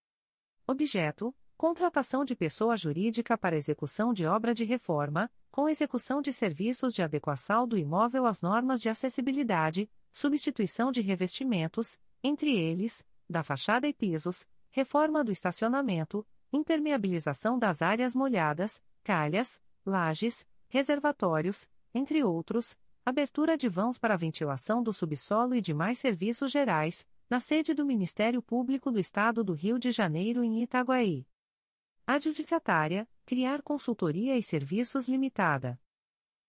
Objeto: 0.67 1.35
contratação 1.57 2.25
de 2.25 2.35
pessoa 2.35 2.77
jurídica 2.77 3.39
para 3.39 3.57
execução 3.57 4.13
de 4.13 4.27
obra 4.27 4.53
de 4.55 4.65
reforma, 4.65 5.31
com 5.51 5.69
execução 5.69 6.23
de 6.23 6.33
serviços 6.33 6.95
de 6.95 7.03
adequação 7.03 7.69
do 7.69 7.77
imóvel 7.77 8.27
às 8.27 8.41
normas 8.41 8.81
de 8.81 8.89
acessibilidade, 8.89 9.91
substituição 10.13 10.91
de 10.91 11.01
revestimentos, 11.01 11.99
entre 12.23 12.57
eles 12.57 13.05
da 13.29 13.43
fachada 13.43 13.87
e 13.87 13.93
pisos, 13.93 14.47
reforma 14.71 15.23
do 15.23 15.31
estacionamento, 15.31 16.27
impermeabilização 16.53 17.59
das 17.59 17.83
áreas 17.83 18.15
molhadas, 18.15 18.83
calhas, 19.03 19.61
lajes, 19.85 20.47
reservatórios, 20.69 21.69
entre 21.95 22.23
outros, 22.23 22.79
abertura 23.05 23.57
de 23.57 23.69
vãos 23.69 23.99
para 23.99 24.17
ventilação 24.17 24.83
do 24.83 24.93
subsolo 24.93 25.55
e 25.55 25.61
demais 25.61 25.99
serviços 25.99 26.51
gerais, 26.51 27.07
na 27.29 27.41
sede 27.41 27.75
do 27.75 27.85
Ministério 27.85 28.41
Público 28.43 28.91
do 28.91 28.99
Estado 28.99 29.45
do 29.45 29.53
Rio 29.53 29.79
de 29.79 29.91
Janeiro 29.91 30.43
em 30.43 30.63
Itaguaí. 30.63 31.27
Adjudicatária: 32.07 33.07
Criar 33.27 33.63
Consultoria 33.63 34.37
e 34.39 34.43
Serviços 34.43 35.09
Limitada. 35.09 35.79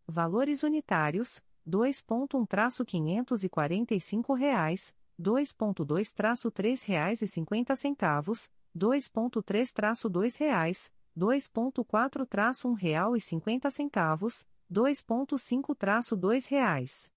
Valores 0.07 0.63
unitários, 0.63 1.43
2.1 1.67 2.47
traço 2.47 2.85
545 2.85 4.35
reais, 4.35 4.95
2.2 5.19 6.13
traço 6.13 6.51
3 6.51 6.83
reais 6.83 7.23
e 7.23 7.27
50 7.27 7.75
centavos, 7.77 8.51
2.3 8.77 9.73
traço 9.73 10.09
2 10.09 10.37
reais, 10.37 10.93
2.4 11.17 12.27
traço 12.27 12.69
1 12.69 12.75
real 12.75 13.17
e 13.17 13.21
50 13.21 13.71
centavos, 13.71 14.47
2.5 14.71 15.75
traço 15.75 16.15
2 16.15 16.47
reais. 16.47 17.11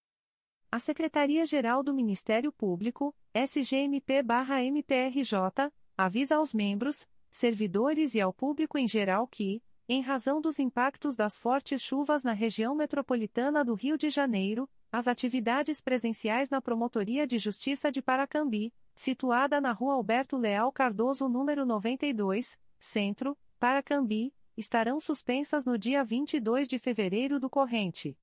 A 0.72 0.80
Secretaria-Geral 0.80 1.82
do 1.82 1.92
Ministério 1.94 2.52
Público, 2.52 3.16
SGMP-MPRJ, 3.34 5.72
avisa 5.98 6.36
aos 6.36 6.54
membros, 6.54 7.10
servidores 7.32 8.14
e 8.14 8.22
ao 8.22 8.32
público 8.32 8.78
em 8.78 8.88
geral 8.88 9.28
que, 9.28 9.64
Em 9.92 10.02
razão 10.02 10.40
dos 10.40 10.60
impactos 10.60 11.16
das 11.16 11.40
fortes 11.40 11.82
chuvas 11.82 12.22
na 12.22 12.32
região 12.32 12.76
metropolitana 12.76 13.66
do 13.66 13.74
Rio 13.74 13.98
de 13.98 14.12
Janeiro, 14.12 14.70
as 14.92 15.08
atividades 15.08 15.82
presenciais 15.82 16.48
na 16.48 16.62
Promotoria 16.62 17.26
de 17.26 17.40
Justiça 17.40 17.92
de 17.92 18.00
Paracambi, 18.00 18.72
situada 18.94 19.60
na 19.60 19.72
Rua 19.72 19.96
Alberto 19.96 20.38
Leal 20.38 20.72
Cardoso, 20.72 21.28
número 21.28 21.66
92, 21.66 22.60
Centro, 22.80 23.36
Paracambi, 23.60 24.32
estarão 24.56 25.00
suspensas 25.00 25.66
no 25.66 25.76
dia 25.76 26.04
22 26.04 26.68
de 26.68 26.78
fevereiro 26.78 27.40
do 27.40 27.50
corrente. 27.50 28.16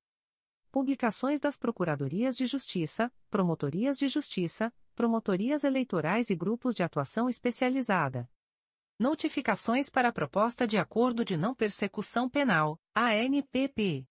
Publicações 0.77 1.41
das 1.41 1.57
Procuradorias 1.57 2.37
de 2.37 2.45
Justiça, 2.45 3.11
Promotorias 3.31 3.97
de 3.97 4.07
Justiça, 4.07 4.71
Promotorias 4.93 5.63
Eleitorais 5.63 6.29
e 6.29 6.35
Grupos 6.35 6.75
de 6.75 6.83
Atuação 6.83 7.27
Especializada. 7.27 8.29
Notificações 8.99 9.89
para 9.89 10.09
a 10.09 10.13
Proposta 10.13 10.67
de 10.67 10.77
Acordo 10.77 11.25
de 11.25 11.35
Não 11.35 11.55
Persecução 11.55 12.29
Penal, 12.29 12.79
ANPP. 12.95 14.07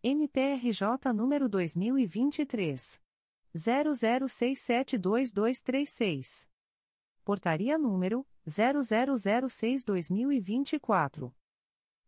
MPRJ 0.00 1.12
número 1.12 1.48
2023 1.48 3.02
00672236. 3.56 6.46
Portaria 7.24 7.76
número 7.76 8.24
0006-2024. 8.48 11.32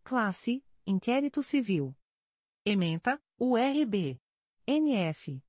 Classe: 0.02 0.64
Inquérito 0.86 1.42
Civil. 1.42 1.94
Ementa: 2.64 3.20
URB. 3.38 4.18
NF. 4.66 5.44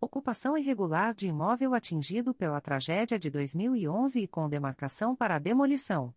Ocupação 0.00 0.58
irregular 0.58 1.14
de 1.14 1.28
imóvel 1.28 1.72
atingido 1.74 2.34
pela 2.34 2.60
tragédia 2.60 3.18
de 3.18 3.30
2011 3.30 4.20
e 4.20 4.28
com 4.28 4.46
demarcação 4.48 5.16
para 5.16 5.38
demolição. 5.38 6.14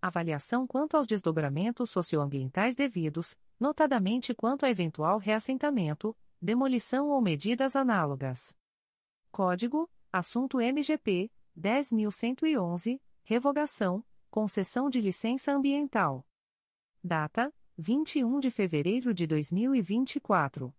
Avaliação 0.00 0.66
quanto 0.66 0.96
aos 0.96 1.06
desdobramentos 1.06 1.90
socioambientais 1.90 2.74
devidos, 2.74 3.38
notadamente 3.60 4.34
quanto 4.34 4.64
a 4.64 4.70
eventual 4.70 5.18
reassentamento, 5.18 6.16
demolição 6.40 7.10
ou 7.10 7.20
medidas 7.20 7.76
análogas. 7.76 8.56
Código: 9.30 9.90
Assunto 10.12 10.60
MGP 10.60 11.30
10.111 11.58 13.00
Revogação, 13.28 14.04
concessão 14.30 14.88
de 14.88 15.00
licença 15.00 15.50
ambiental. 15.50 16.24
Data: 17.02 17.52
21 17.76 18.38
de 18.38 18.52
fevereiro 18.52 19.12
de 19.12 19.26
2024. 19.26 20.72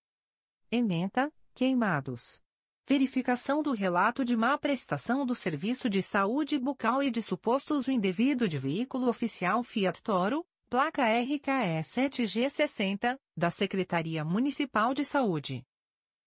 Ementa, 0.70 1.32
queimados. 1.54 2.42
Verificação 2.86 3.62
do 3.62 3.72
relato 3.72 4.22
de 4.24 4.36
má 4.36 4.58
prestação 4.58 5.24
do 5.24 5.34
serviço 5.34 5.88
de 5.88 6.02
saúde 6.02 6.58
bucal 6.58 7.02
e 7.02 7.10
de 7.10 7.22
suposto 7.22 7.74
uso 7.74 7.90
indevido 7.90 8.46
de 8.46 8.58
veículo 8.58 9.08
oficial 9.08 9.62
Fiat 9.62 10.02
Toro, 10.02 10.46
placa 10.68 11.06
RKE 11.06 11.80
7G60, 11.82 13.18
da 13.36 13.50
Secretaria 13.50 14.24
Municipal 14.24 14.92
de 14.92 15.04
Saúde. 15.04 15.64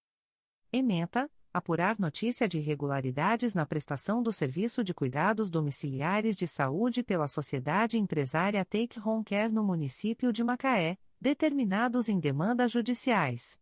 Ementa, 0.77 1.31
apurar 1.53 2.01
notícia 2.01 2.49
de 2.49 2.59
irregularidades 2.59 3.55
na 3.55 3.65
prestação 3.65 4.21
do 4.21 4.33
serviço 4.33 4.83
de 4.83 4.93
cuidados 4.93 5.49
domiciliares 5.49 6.37
de 6.37 6.49
saúde 6.49 7.05
pela 7.05 7.29
Sociedade 7.29 7.97
Empresária 7.97 8.65
Take 8.65 8.99
Home 8.99 9.23
Care 9.23 9.53
no 9.53 9.63
município 9.63 10.33
de 10.33 10.43
Macaé, 10.43 10.99
determinados 11.21 12.09
em 12.09 12.19
demandas 12.19 12.73
judiciais. 12.73 13.57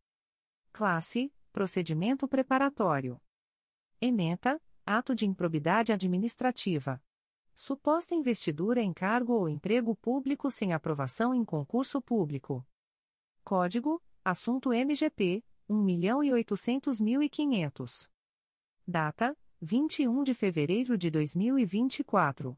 Classe: 0.71 1.33
Procedimento 1.51 2.27
preparatório. 2.27 3.19
Ementa: 3.99 4.61
Ato 4.85 5.15
de 5.15 5.25
improbidade 5.25 5.91
administrativa. 5.91 7.03
Suposta 7.53 8.15
investidura 8.15 8.81
em 8.81 8.93
cargo 8.93 9.33
ou 9.33 9.49
emprego 9.49 9.93
público 9.95 10.49
sem 10.49 10.71
aprovação 10.73 11.35
em 11.35 11.43
concurso 11.43 12.01
público. 12.01 12.65
Código: 13.43 14.01
Assunto 14.23 14.71
MGP 14.71 15.43
1.800.500. 15.69 18.09
Data: 18.87 19.37
21 19.63 20.23
de 20.23 20.33
fevereiro 20.33 20.97
de 20.97 21.11
2024. 21.11 22.57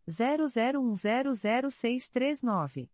00100639. 0.09 2.91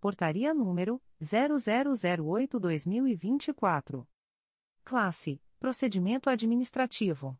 Portaria 0.00 0.54
número 0.54 1.02
0008-2024. 1.20 4.06
Classe 4.84 5.42
Procedimento 5.58 6.30
administrativo. 6.30 7.36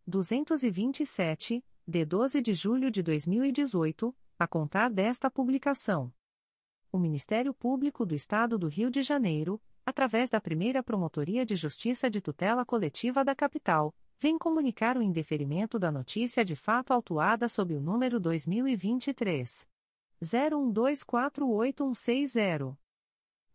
227, 0.06 1.64
de 1.84 2.04
12 2.04 2.40
de 2.40 2.54
julho 2.54 2.88
de 2.88 3.02
2018, 3.02 4.14
a 4.38 4.46
contar 4.46 4.88
desta 4.88 5.28
publicação. 5.28 6.14
O 6.92 7.00
Ministério 7.00 7.52
Público 7.52 8.06
do 8.06 8.14
Estado 8.14 8.56
do 8.56 8.68
Rio 8.68 8.88
de 8.88 9.02
Janeiro, 9.02 9.60
através 9.84 10.30
da 10.30 10.40
primeira 10.40 10.84
Promotoria 10.84 11.44
de 11.44 11.56
Justiça 11.56 12.08
de 12.08 12.20
Tutela 12.20 12.64
Coletiva 12.64 13.24
da 13.24 13.34
Capital, 13.34 13.92
vem 14.20 14.38
comunicar 14.38 14.96
o 14.96 15.02
indeferimento 15.02 15.80
da 15.80 15.90
notícia 15.90 16.44
de 16.44 16.54
fato 16.54 16.92
autuada 16.92 17.48
sob 17.48 17.74
o 17.74 17.80
número 17.80 18.20
2023. 18.20 19.66
01248160. 20.22 22.85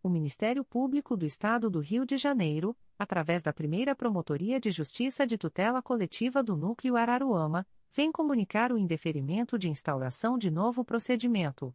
O 0.00 0.08
Ministério 0.08 0.64
Público 0.64 1.16
do 1.16 1.26
Estado 1.26 1.68
do 1.68 1.80
Rio 1.80 2.06
de 2.06 2.16
Janeiro, 2.16 2.76
através 2.96 3.42
da 3.42 3.52
primeira 3.52 3.96
Promotoria 3.96 4.60
de 4.60 4.70
Justiça 4.70 5.26
de 5.26 5.36
Tutela 5.36 5.82
Coletiva 5.82 6.40
do 6.40 6.56
Núcleo 6.56 6.96
Araruama, 6.96 7.66
vem 7.92 8.12
comunicar 8.12 8.70
o 8.70 8.78
indeferimento 8.78 9.58
de 9.58 9.68
instauração 9.68 10.38
de 10.38 10.52
novo 10.52 10.84
procedimento. 10.84 11.74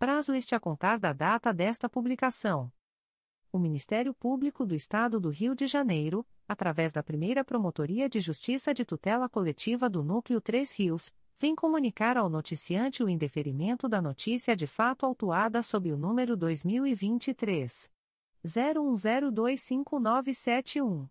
prazo 0.00 0.34
este 0.34 0.54
a 0.54 0.60
contar 0.60 0.98
da 0.98 1.12
data 1.12 1.52
desta 1.52 1.86
publicação. 1.86 2.72
O 3.52 3.58
Ministério 3.58 4.14
Público 4.14 4.64
do 4.64 4.74
Estado 4.74 5.20
do 5.20 5.28
Rio 5.28 5.54
de 5.54 5.66
Janeiro, 5.66 6.26
através 6.48 6.90
da 6.90 7.02
primeira 7.02 7.44
Promotoria 7.44 8.08
de 8.08 8.18
Justiça 8.18 8.72
de 8.72 8.82
Tutela 8.82 9.28
Coletiva 9.28 9.90
do 9.90 10.02
Núcleo 10.02 10.40
3 10.40 10.72
Rios, 10.72 11.14
vem 11.38 11.54
comunicar 11.54 12.16
ao 12.16 12.30
noticiante 12.30 13.04
o 13.04 13.10
indeferimento 13.10 13.90
da 13.90 14.00
notícia 14.00 14.56
de 14.56 14.66
fato 14.66 15.04
autuada 15.04 15.62
sob 15.62 15.92
o 15.92 15.98
número 15.98 16.34
2023. 16.34 17.92
01025971. 18.42 21.10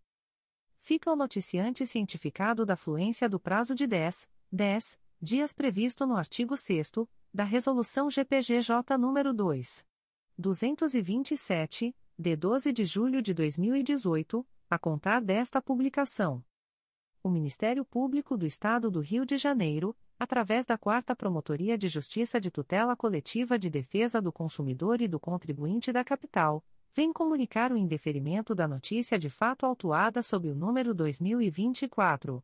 Fica 0.81 1.13
o 1.13 1.17
noticiante 1.17 1.87
cientificado 1.87 2.67
da 2.67 2.77
fluência 2.77 3.29
do 3.29 3.39
prazo 3.39 3.73
de 3.73 3.87
10, 3.87 4.29
10 4.51 4.99
dias 5.23 5.53
previsto 5.53 6.05
no 6.05 6.17
artigo 6.17 6.57
6 6.57 6.91
da 7.33 7.45
Resolução 7.45 8.11
GPGJ 8.11 8.99
nº 8.99 9.33
2. 9.33 9.87
227, 10.37 11.95
de 12.19 12.37
12 12.37 12.73
de 12.73 12.85
julho 12.85 13.23
de 13.23 13.33
2018, 13.33 14.45
a 14.71 14.79
contar 14.79 15.21
desta 15.21 15.63
publicação 15.63 16.45
o 17.27 17.29
Ministério 17.29 17.85
Público 17.85 18.37
do 18.37 18.47
Estado 18.47 18.89
do 18.89 19.01
Rio 19.01 19.27
de 19.27 19.37
Janeiro, 19.37 19.97
através 20.17 20.65
da 20.65 20.79
Quarta 20.79 21.17
Promotoria 21.17 21.77
de 21.77 21.89
Justiça 21.89 22.41
de 22.41 22.53
Tutela 22.53 22.95
Coletiva 22.95 23.59
de 23.59 23.69
Defesa 23.69 24.23
do 24.23 24.33
Consumidor 24.33 25.03
e 25.03 25.09
do 25.09 25.19
Contribuinte 25.19 25.93
da 25.93 26.05
Capital, 26.05 26.65
vem 26.95 27.13
comunicar 27.13 27.73
o 27.73 27.77
indeferimento 27.77 28.55
da 28.55 28.69
notícia 28.69 29.19
de 29.19 29.29
fato 29.29 29.67
autuada 29.67 30.23
sob 30.23 30.49
o 30.49 30.55
número 30.55 30.95
2024 30.95 32.41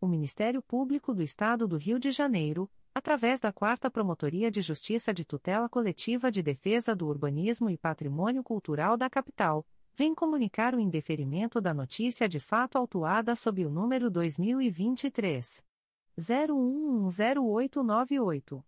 o 0.00 0.06
Ministério 0.06 0.62
Público 0.62 1.12
do 1.12 1.22
Estado 1.22 1.66
do 1.66 1.76
Rio 1.76 1.98
de 1.98 2.10
Janeiro, 2.10 2.70
através 2.94 3.40
da 3.40 3.52
Quarta 3.52 3.90
Promotoria 3.90 4.50
de 4.50 4.62
Justiça 4.62 5.12
de 5.12 5.24
Tutela 5.24 5.68
Coletiva 5.68 6.30
de 6.30 6.42
Defesa 6.42 6.94
do 6.94 7.06
Urbanismo 7.06 7.68
e 7.70 7.76
Patrimônio 7.76 8.42
Cultural 8.42 8.96
da 8.96 9.10
Capital, 9.10 9.66
vem 9.94 10.14
comunicar 10.14 10.74
o 10.74 10.80
indeferimento 10.80 11.60
da 11.60 11.74
notícia 11.74 12.28
de 12.28 12.38
fato 12.38 12.78
autuada 12.78 13.34
sob 13.34 13.66
o 13.66 13.70
número 13.70 14.10
2023 14.10 15.64
01108898. 16.18 18.67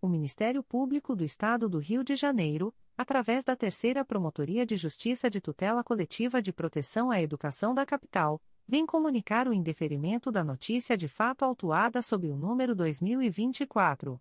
o 0.00 0.08
Ministério 0.08 0.62
Público 0.62 1.14
do 1.14 1.22
Estado 1.22 1.68
do 1.68 1.76
Rio 1.78 2.02
de 2.02 2.16
Janeiro, 2.16 2.74
através 2.96 3.44
da 3.44 3.54
Terceira 3.54 4.02
Promotoria 4.04 4.64
de 4.64 4.76
Justiça 4.76 5.28
de 5.28 5.40
Tutela 5.40 5.84
Coletiva 5.84 6.40
de 6.40 6.52
Proteção 6.52 7.10
à 7.10 7.20
Educação 7.20 7.74
da 7.74 7.84
Capital, 7.84 8.40
vem 8.66 8.86
comunicar 8.86 9.46
o 9.48 9.52
indeferimento 9.52 10.32
da 10.32 10.42
notícia 10.42 10.96
de 10.96 11.08
fato 11.08 11.44
autuada 11.44 12.00
sob 12.00 12.26
o 12.28 12.36
número 12.36 12.74
2024 12.74 14.18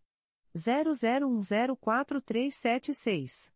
00104376. 0.55 3.51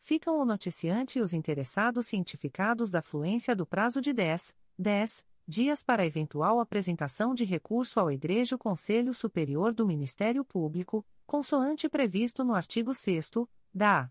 Ficam 0.00 0.40
o 0.40 0.44
noticiante 0.44 1.18
e 1.18 1.22
os 1.22 1.32
interessados 1.32 2.08
cientificados 2.08 2.90
da 2.90 3.00
fluência 3.00 3.54
do 3.54 3.64
prazo 3.64 4.00
de 4.00 4.12
10, 4.12 4.56
10 4.76 5.24
dias 5.46 5.84
para 5.84 6.04
eventual 6.04 6.58
apresentação 6.58 7.32
de 7.32 7.44
recurso 7.44 8.00
ao 8.00 8.10
Egrejo 8.10 8.58
Conselho 8.58 9.14
Superior 9.14 9.72
do 9.72 9.86
Ministério 9.86 10.44
Público, 10.44 11.06
consoante 11.24 11.88
previsto 11.88 12.42
no 12.42 12.54
artigo 12.54 12.92
6 12.92 13.30
da 13.72 14.10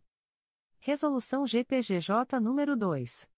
Resolução 0.80 1.46
GPGJ 1.46 2.40
nº 2.40 2.76
2. 2.76 3.30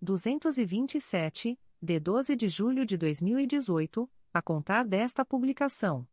227, 0.00 1.58
de 1.80 2.00
12 2.00 2.34
de 2.34 2.48
julho 2.48 2.84
de 2.84 2.96
2018, 2.96 4.10
a 4.32 4.42
contar 4.42 4.84
desta 4.84 5.24
publicação. 5.24 6.06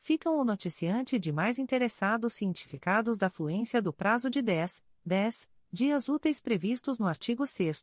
Ficam 0.00 0.38
o 0.38 0.44
noticiante 0.44 1.16
e 1.16 1.18
demais 1.18 1.58
interessados 1.58 2.34
cientificados 2.34 3.16
da 3.18 3.30
fluência 3.30 3.80
do 3.80 3.92
prazo 3.92 4.28
de 4.28 4.42
10, 4.42 4.84
10 5.04 5.48
dias 5.72 6.08
úteis 6.08 6.40
previstos 6.40 6.98
no 6.98 7.06
artigo 7.06 7.46
6 7.46 7.82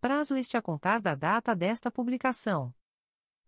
prazo 0.00 0.36
este 0.36 0.56
a 0.56 0.62
contar 0.62 1.00
da 1.00 1.14
data 1.14 1.54
desta 1.54 1.90
publicação. 1.90 2.72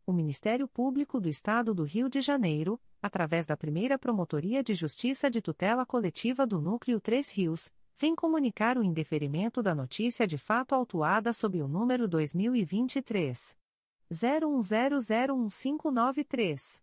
O 0.07 0.13
Ministério 0.13 0.69
Público 0.69 1.19
do 1.19 1.29
Estado 1.29 1.73
do 1.73 1.85
Rio 1.85 2.11
de 2.11 2.21
Janeiro, 2.21 2.79
através 3.01 3.47
da 3.47 3.57
primeira 3.57 3.99
Promotoria 3.99 4.63
de 4.63 4.75
Justiça 4.75 5.31
de 5.31 5.41
Tutela 5.41 5.87
Coletiva 5.87 6.47
do 6.47 6.61
Núcleo 6.61 7.01
Três 7.01 7.31
Rios, 7.31 7.73
vem 7.97 8.15
comunicar 8.15 8.77
o 8.77 8.83
indeferimento 8.83 9.63
da 9.63 9.75
notícia 9.75 10.27
de 10.27 10.37
fato 10.37 10.75
autuada 10.75 11.33
sob 11.33 11.63
o 11.63 11.69
número 11.69 12.07
2023. 12.07 13.57
01001593. 14.13 16.83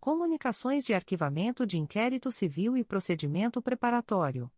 Comunicações 0.00 0.84
de 0.84 0.94
arquivamento 0.94 1.66
de 1.66 1.76
inquérito 1.76 2.30
civil 2.30 2.76
e 2.76 2.84
procedimento 2.84 3.60
preparatório. 3.60 4.48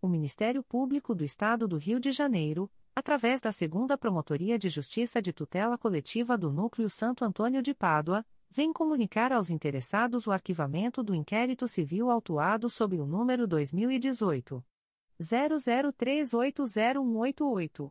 O 0.00 0.06
Ministério 0.06 0.62
Público 0.62 1.12
do 1.14 1.24
Estado 1.24 1.66
do 1.66 1.78
Rio 1.78 1.98
de 1.98 2.12
Janeiro, 2.12 2.70
através 2.94 3.40
da 3.40 3.50
Segunda 3.50 3.96
Promotoria 3.96 4.58
de 4.58 4.68
Justiça 4.68 5.22
de 5.22 5.32
Tutela 5.32 5.78
Coletiva 5.78 6.36
do 6.36 6.52
Núcleo 6.52 6.90
Santo 6.90 7.24
Antônio 7.24 7.62
de 7.62 7.72
Pádua, 7.72 8.26
vem 8.50 8.70
comunicar 8.70 9.32
aos 9.32 9.48
interessados 9.48 10.26
o 10.26 10.32
arquivamento 10.32 11.02
do 11.02 11.14
inquérito 11.14 11.66
civil 11.66 12.10
autuado 12.10 12.68
sob 12.68 13.00
o 13.00 13.06
número 13.06 13.46
2018 13.46 14.62
00380188. 15.18 17.90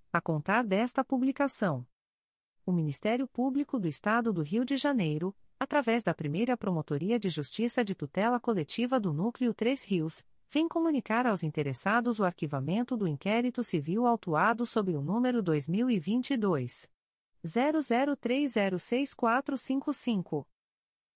a 0.11 0.19
contar 0.19 0.63
desta 0.63 1.03
publicação. 1.03 1.85
O 2.65 2.71
Ministério 2.71 3.27
Público 3.27 3.79
do 3.79 3.87
Estado 3.87 4.33
do 4.33 4.41
Rio 4.41 4.65
de 4.65 4.77
Janeiro, 4.77 5.35
através 5.59 6.03
da 6.03 6.13
primeira 6.13 6.57
Promotoria 6.57 7.19
de 7.19 7.29
Justiça 7.29 7.83
de 7.83 7.95
Tutela 7.95 8.39
Coletiva 8.39 8.99
do 8.99 9.11
Núcleo 9.13 9.53
3 9.53 9.83
Rios, 9.85 10.25
vem 10.49 10.67
comunicar 10.67 11.25
aos 11.25 11.43
interessados 11.43 12.19
o 12.19 12.25
arquivamento 12.25 12.97
do 12.97 13.07
inquérito 13.07 13.63
civil 13.63 14.05
autuado 14.05 14.65
sob 14.65 14.93
o 14.95 15.01
número 15.01 15.41
2022 15.41 16.89
00306455. 17.45 20.45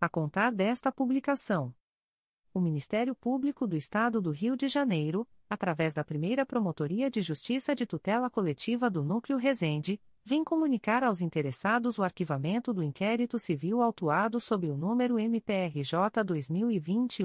a 0.00 0.08
contar 0.08 0.52
desta 0.52 0.92
publicação. 0.92 1.74
O 2.52 2.60
Ministério 2.60 3.14
Público 3.14 3.66
do 3.66 3.76
Estado 3.76 4.20
do 4.20 4.30
Rio 4.30 4.56
de 4.56 4.68
Janeiro, 4.68 5.26
através 5.48 5.94
da 5.94 6.02
primeira 6.04 6.46
Promotoria 6.46 7.10
de 7.10 7.22
Justiça 7.22 7.74
de 7.74 7.86
Tutela 7.86 8.30
Coletiva 8.30 8.88
do 8.88 9.04
Núcleo 9.04 9.38
Resende, 9.38 10.00
vem 10.24 10.44
comunicar 10.44 11.02
aos 11.02 11.20
interessados 11.20 11.98
o 11.98 12.02
arquivamento 12.02 12.72
do 12.72 12.82
inquérito 12.82 13.38
civil 13.38 13.82
autuado 13.82 14.38
sob 14.40 14.68
o 14.68 14.76
número 14.76 15.18
MPRJ 15.18 16.22
2020 16.24 17.24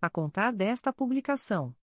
a 0.00 0.08
contar 0.08 0.52
desta 0.52 0.92
publicação. 0.92 1.74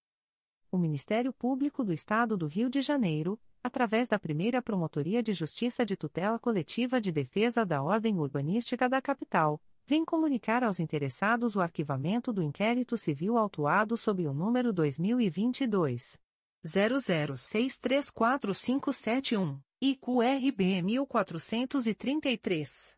O 0.71 0.77
Ministério 0.77 1.33
Público 1.33 1.83
do 1.83 1.93
Estado 1.93 2.37
do 2.37 2.47
Rio 2.47 2.69
de 2.69 2.81
Janeiro, 2.81 3.39
através 3.63 4.07
da 4.07 4.19
primeira 4.19 4.61
Promotoria 4.61 5.23
de 5.23 5.33
Justiça 5.33 5.85
de 5.85 5.95
Tutela 5.95 6.37
Coletiva 6.37 6.99
de 6.99 7.11
Defesa 7.11 7.65
da 7.65 7.81
Ordem 7.81 8.19
Urbanística 8.19 8.87
da 8.87 9.01
Capital, 9.01 9.59
vem 9.85 10.03
comunicar 10.03 10.63
aos 10.63 10.79
interessados 10.79 11.55
o 11.55 11.61
arquivamento 11.61 12.33
do 12.33 12.41
inquérito 12.41 12.97
civil 12.97 13.37
autuado 13.37 13.95
sob 13.95 14.27
o 14.27 14.33
número 14.33 14.73
2022 14.73 16.19
00634571 16.65 19.59
e 19.79 19.95
QRB 19.95 20.81
1433. 20.81 22.97